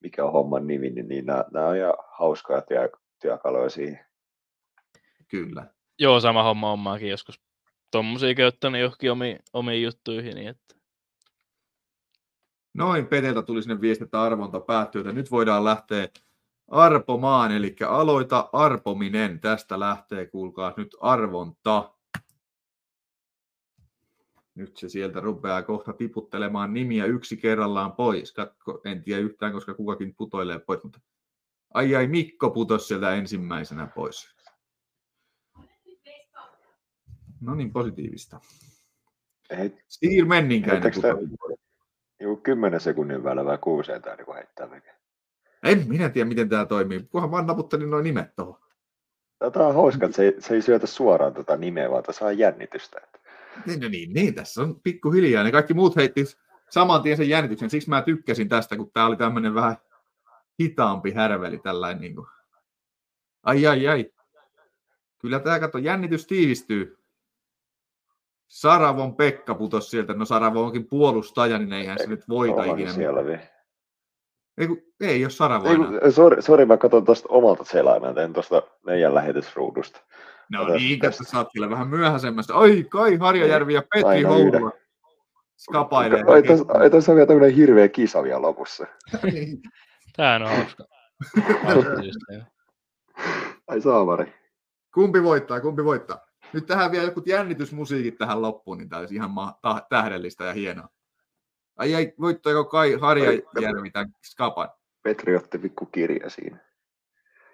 [0.00, 2.90] mikä on homman nimi, niin, nämä, nämä on ihan hauskoja työ,
[3.22, 4.09] työkaluja siihen.
[5.30, 5.66] Kyllä.
[5.98, 7.40] Joo, sama homma ommaakin joskus
[7.90, 10.34] tommosia käyttänyt johonkin omiin, omiin juttuihin.
[10.34, 10.74] Niin että...
[12.74, 16.08] Noin, Peteltä tuli sinne viesti, että arvonta päättyy, että nyt voidaan lähteä
[16.68, 19.40] arpomaan, eli aloita arpominen.
[19.40, 21.94] Tästä lähtee, kuulkaa nyt arvonta.
[24.54, 28.32] Nyt se sieltä rupeaa kohta tiputtelemaan nimiä yksi kerrallaan pois.
[28.32, 31.00] Katko, en tiedä yhtään, koska kukakin putoilee pois, mutta
[31.74, 34.39] ai ai Mikko putosi sieltä ensimmäisenä pois.
[37.40, 38.40] No niin, positiivista.
[39.56, 40.26] Hei, Siir.
[40.66, 41.00] Heittääkö
[42.20, 44.94] Juu, kymmenen sekunnin välein vai kuuseen tämä niin heittää mikä.
[45.62, 47.02] En minä tiedä, miten tämä toimii.
[47.02, 48.60] Kunhan vaan naputtelin noin nimet tuohon.
[49.52, 52.38] Tämä on hauska, että se ei, se ei syötä suoraan tuota nimeä, vaan tässä on
[52.38, 53.00] jännitystä.
[53.66, 55.44] Niin, no niin, niin, tässä on pikkuhiljaa.
[55.44, 56.24] Ne kaikki muut heitti
[56.70, 57.70] saman tien sen jännityksen.
[57.70, 59.76] Siksi mä tykkäsin tästä, kun tämä oli tämmöinen vähän
[60.62, 62.00] hitaampi härveli tällainen.
[62.00, 62.26] Niin kuin.
[63.42, 64.12] Ai, ai, ai.
[65.18, 66.99] Kyllä tämä, kato, jännitys tiivistyy.
[68.50, 70.14] Saravon Pekka putosi sieltä.
[70.14, 72.92] No Saravo onkin puolustaja, niin eihän se nyt voita ikinä.
[72.92, 73.42] siellä vielä.
[74.58, 75.88] Ei, kun, ei ole Saravo Ei, enää.
[76.00, 80.00] kun- Sori, sori, mä katson tuosta omalta selaimelta, en tuosta meidän lähetysruudusta.
[80.52, 82.54] No Tästä- niin, tässä sä oot kyllä vähän myöhäisemmässä.
[82.54, 84.72] Ai, Kai Harjajärvi ja Petri Aina Hourula
[85.56, 86.22] skapailee.
[86.26, 88.86] Ai, tässä, ai, tässä on vielä tämmöinen hirveä kisa vielä lopussa.
[90.16, 90.84] Tää on hauska.
[93.68, 94.32] Ai saamari.
[94.94, 96.18] Kumpi voittaa, kumpi voittaa?
[96.52, 100.52] Nyt tähän vielä joku jännitysmusiikit tähän loppuun, niin tämä olisi ihan ma- ta- tähdellistä ja
[100.52, 100.88] hienoa.
[101.76, 104.68] Ai ei, voittaako Kai Harjajärvi tämän skapan?
[105.02, 106.58] Petri otti pikku kirja siinä.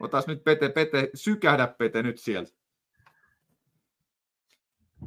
[0.00, 2.50] Otas nyt Pete, Pete, sykähdä Pete nyt sieltä.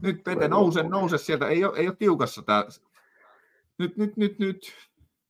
[0.01, 1.47] Nyt Pete, nouse, nouse sieltä.
[1.47, 2.63] Ei ole, ei ole tiukassa tää.
[3.77, 4.73] Nyt, nyt, nyt, nyt.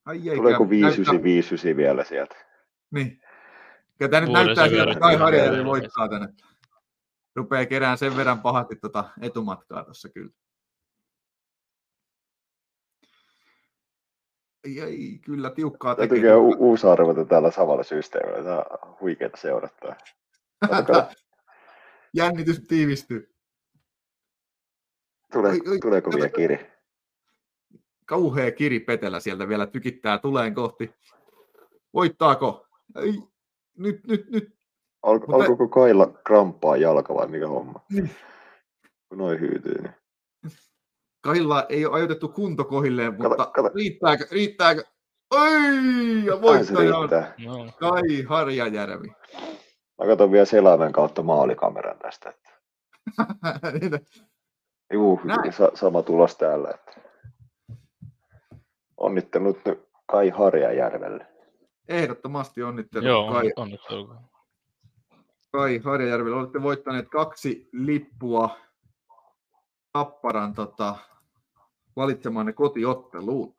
[0.05, 0.35] Ai ei.
[0.35, 2.35] Tuleeko käy- näyttää- 5959 vielä sieltä?
[2.91, 3.21] Niin.
[3.99, 5.65] Ja tämä nyt näyttää se siltä, että Kai Harjajärvi vielä.
[5.67, 6.27] voittaa tänne
[7.35, 10.31] rupeaa kerään sen verran pahasti tuota etumatkaa tuossa kyllä.
[14.63, 16.17] Ei, kyllä tiukkaa tekee.
[16.17, 18.43] Tekee u- uusi arvota täällä samalla systeemillä.
[18.43, 19.95] Tämä on huikeaa seurattaa.
[22.13, 23.35] Jännitys tiivistyy.
[25.31, 26.71] Tule, oi, oi, tuleeko vielä kiri?
[28.05, 30.91] Kauhea kiripetelä sieltä vielä tykittää tuleen kohti.
[31.93, 32.67] Voittaako?
[32.95, 33.13] Ei,
[33.77, 34.58] nyt, nyt, nyt
[35.03, 37.79] Al, Mutta- alkoiko Kailla kramppaa jalka vai mikä homma?
[37.91, 38.09] Niin.
[39.09, 39.93] Kun noin hyytyy, niin
[41.21, 43.69] Kailla ei ole ajoitettu kunto kohilleen, mutta Kato, kato.
[43.75, 44.25] riittääkö?
[44.31, 44.83] Riittääkö?
[45.31, 47.09] Oi, ja voittaja on.
[47.45, 49.07] No, Kai Harjajärvi.
[49.99, 52.29] Mä katson vielä selaimen kautta maalikameran tästä.
[52.29, 52.49] Että...
[54.93, 55.21] Juu,
[55.51, 56.69] sa- sama tulos täällä.
[56.69, 57.01] Että...
[58.97, 61.27] Onnittelut nyt Kai Harjajärvelle.
[61.87, 64.21] Ehdottomasti onnittelut joo, Kai, onnittelua.
[65.51, 66.37] Kai Harjajärvelle.
[66.37, 68.57] Olette voittaneet kaksi lippua
[69.93, 70.95] Tapparan tota,
[71.95, 73.55] valitsemanne kotiotteluun.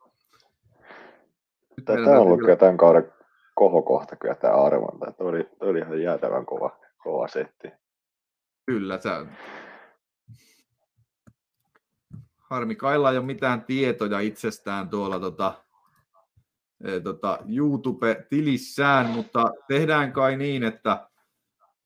[1.77, 3.13] Nyt Tämä on ollut kyllä tämän kauden
[3.55, 5.13] kohokohta kyllä tämä arvonta.
[5.13, 7.69] Tuo oli, toi oli ihan jäätävän kova, kova setti.
[8.67, 9.29] Kyllä, on.
[12.37, 15.65] Harmi, Kailla ei ole mitään tietoja itsestään tuolla tota,
[16.85, 21.10] eh, tota YouTube-tilissään, mutta tehdään kai niin, että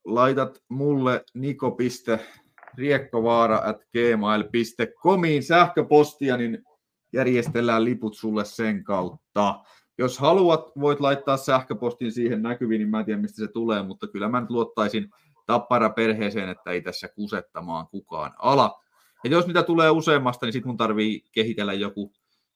[0.04, 6.64] laitat mulle niko.riekkovaara at gmail.comiin sähköpostia, niin
[7.12, 9.60] järjestellään liput sulle sen kautta.
[9.98, 14.06] Jos haluat, voit laittaa sähköpostin siihen näkyviin, niin mä en tiedä mistä se tulee, mutta
[14.06, 15.10] kyllä mä nyt luottaisin
[15.46, 18.80] tappara perheeseen, että ei tässä kusettamaan kukaan ala.
[19.24, 22.12] Ja jos mitä tulee useammasta, niin sitten mun tarvii kehitellä joku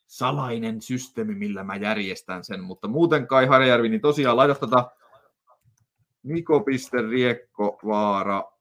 [0.06, 2.62] salainen systeemi, millä mä järjestän sen.
[2.62, 4.90] Mutta muuten Kai Harjärvi, niin tosiaan laita tota
[6.22, 8.52] niko.riekkovaara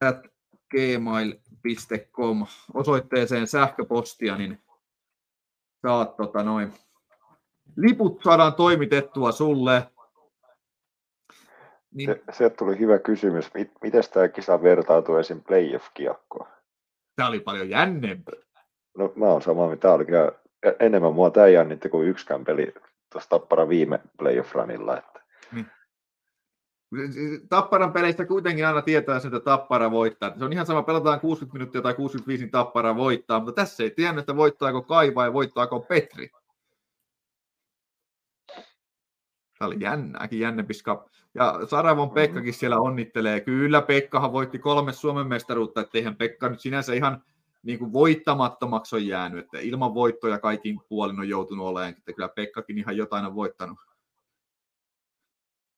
[0.00, 0.26] at
[0.70, 4.62] gmail.com osoitteeseen sähköpostia, niin
[5.82, 6.72] saat tota noin.
[7.76, 9.86] Liput saadaan toimitettua sulle.
[11.94, 13.54] Niin, Se, sieltä tuli hyvä kysymys.
[13.54, 15.40] Mit, miten tämä kisa vertautuu esim.
[15.40, 16.48] playoff-kiekkoon?
[17.16, 18.32] Tämä oli paljon jännempi.
[18.98, 20.32] No mä oon samaa mitä oli kyllä
[20.80, 22.74] enemmän mua tämä jännitti kuin yksikään peli
[23.12, 24.98] tuossa Tappara viime playoff-runilla.
[24.98, 25.20] Että
[27.48, 30.38] Tapparan peleistä kuitenkin aina tietää, että Tappara voittaa.
[30.38, 33.90] Se on ihan sama, pelataan 60 minuuttia tai 65, niin Tappara voittaa, mutta tässä ei
[33.90, 36.30] tiedä, että voittaako Kai vai voittaako Petri.
[39.58, 41.06] Tämä oli jännääkin, jännempi skap.
[41.34, 43.40] Ja Saravon Pekkakin siellä onnittelee.
[43.40, 47.22] Kyllä, Pekkahan voitti kolme Suomen mestaruutta, että eihän Pekka nyt sinänsä ihan
[47.62, 52.28] niin kuin voittamattomaksi on jäänyt, että ilman voittoja kaikin puolin on joutunut olemaan, että kyllä
[52.28, 53.78] Pekkakin ihan jotain on voittanut.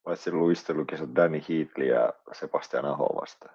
[0.02, 3.54] Paitsi luistelukisat Danny Heatley ja Sebastian Aho vastaan.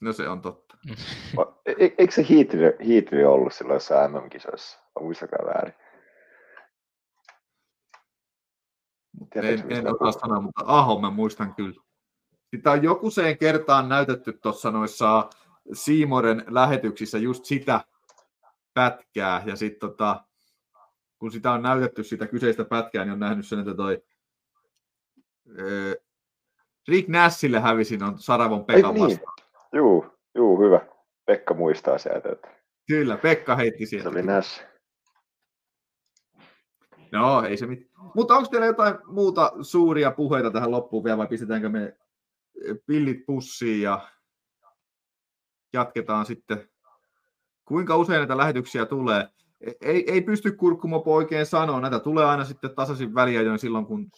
[0.00, 0.76] No se on totta.
[1.36, 4.78] Va- e- e- Eikö se Heatley, Heatley ollut silloin jossain MM-kisoissa?
[5.00, 5.74] Muistakaa väärin?
[9.32, 11.82] Tiedätkö, En, en osaa sanoa, mutta Aho mä muistan kyllä.
[12.50, 15.30] Sitä on jokuseen kertaan näytetty tuossa noissa
[15.72, 17.80] Siimoren lähetyksissä just sitä
[18.74, 19.42] pätkää.
[19.46, 20.24] Ja sitten tota,
[21.18, 24.02] kun sitä on näytetty sitä kyseistä pätkää, niin on nähnyt sen, että toi
[26.88, 29.04] Rick Nassille hävisin on Saravon Pekan niin.
[29.04, 29.36] vastaan.
[29.72, 30.80] Juu, juu, hyvä.
[31.26, 32.48] Pekka muistaa sieltä, että
[32.86, 34.08] Kyllä, Pekka heitti se sieltä.
[34.08, 34.64] oli Nash.
[37.12, 38.10] No, ei se mitään.
[38.14, 41.96] Mutta onko teillä jotain muuta suuria puheita tähän loppuun vielä vai pistetäänkö me
[42.86, 44.08] pillit pussiin ja
[45.72, 46.68] jatketaan sitten.
[47.64, 49.28] Kuinka usein näitä lähetyksiä tulee?
[49.60, 51.80] E- Ei, ei pysty kurkkumopo oikein sanoa.
[51.80, 54.10] Näitä tulee aina sitten tasaisin väliajoin silloin, kun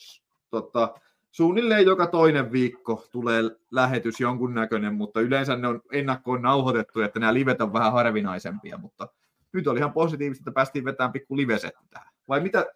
[0.50, 0.94] tota,
[1.34, 7.34] suunnilleen joka toinen viikko tulee lähetys jonkunnäköinen, mutta yleensä ne on ennakkoon nauhoitettu, että nämä
[7.34, 9.08] livet on vähän harvinaisempia, mutta
[9.52, 12.08] nyt oli ihan positiivista, että päästiin vetämään pikku livesetti tähän.
[12.28, 12.66] Vai mitä,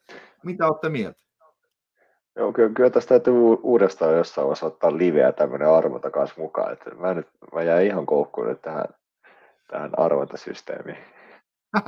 [0.43, 1.20] mitä olette mieltä?
[2.36, 6.72] Joo, kyllä, kyllä tästä täytyy uudestaan jossain vaiheessa ottaa liveä tämmöinen arvonta kanssa mukaan.
[6.72, 8.85] Että mä, nyt, mä jäin ihan koukkuun nyt tähän,
[9.70, 10.98] tähän arvontasysteemiin.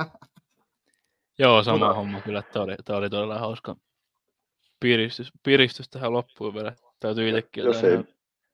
[1.39, 2.43] Joo, sama Mutta- homma kyllä.
[2.53, 3.75] Tämä oli, tämä oli todella hauska
[4.81, 6.75] piristys, piristys tähän loppuun vielä.
[6.99, 8.03] Täytyy itsekin Jos ei-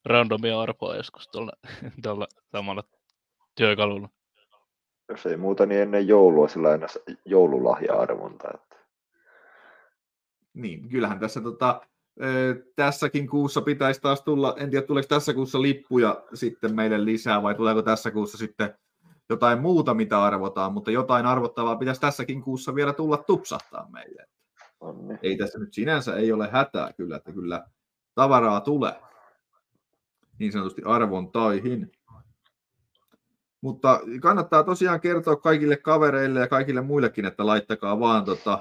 [0.06, 1.52] randomia arpoa joskus tuolla,
[2.04, 2.84] tuolla samalla
[3.56, 4.10] työkalulla.
[5.10, 6.88] Jos ei muuta, niin ennen joulua sillä aina
[7.26, 8.48] joululahja-arvonta.
[8.54, 8.76] Että
[10.54, 11.82] Niin, kyllähän tässä tota,
[12.76, 17.56] tässäkin kuussa pitäisi taas tulla, en tiedä tuleeko tässä kuussa lippuja sitten meille lisää vai
[17.56, 18.78] tuleeko tässä kuussa sitten
[19.30, 24.28] jotain muuta, mitä arvotaan, mutta jotain arvottavaa pitäisi tässäkin kuussa vielä tulla tupsahtaa meille.
[24.80, 25.20] On niin.
[25.22, 27.68] Ei tässä nyt sinänsä ei ole hätää kyllä, että kyllä
[28.16, 29.02] tavaraa tulee
[30.40, 31.92] niin sanotusti arvontaihin.
[33.62, 38.60] Mutta kannattaa tosiaan kertoa kaikille kavereille ja kaikille muillekin, että laittakaa vaan tota,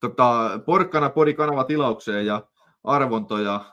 [0.00, 2.46] tota, porkkana podikanava tilaukseen ja
[2.84, 3.64] arvontoja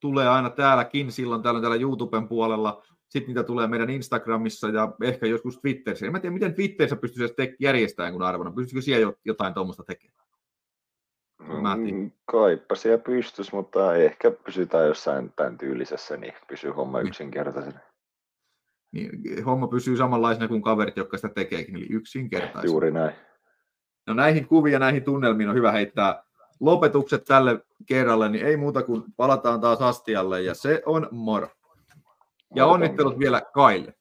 [0.00, 2.82] tulee aina täälläkin silloin täällä täällä YouTuben puolella.
[3.14, 6.06] Sitten niitä tulee meidän Instagramissa ja ehkä joskus Twitterissä.
[6.06, 8.50] En mä tiedä, miten Twitterissä pystyisi te- järjestämään kun arvona.
[8.50, 10.24] Pystyisikö siellä jotain tuommoista tekemään?
[11.62, 17.06] Mä Mm, Kaipa siellä pystys, mutta ehkä pysytään jossain tämän tyylisessä, niin pysyy homma Niin.
[17.08, 17.80] yksinkertaisena.
[18.92, 22.66] Niin, homma pysyy samanlaisena kuin kaverit, jotka sitä tekeekin, eli yksinkertaisesti.
[22.66, 23.14] Juuri näin.
[24.06, 26.22] No näihin kuviin ja näihin tunnelmiin on hyvä heittää
[26.60, 31.48] lopetukset tälle kerralle, niin ei muuta kuin palataan taas astialle ja se on moro.
[32.54, 33.94] Ja onnittelut vielä Kaille.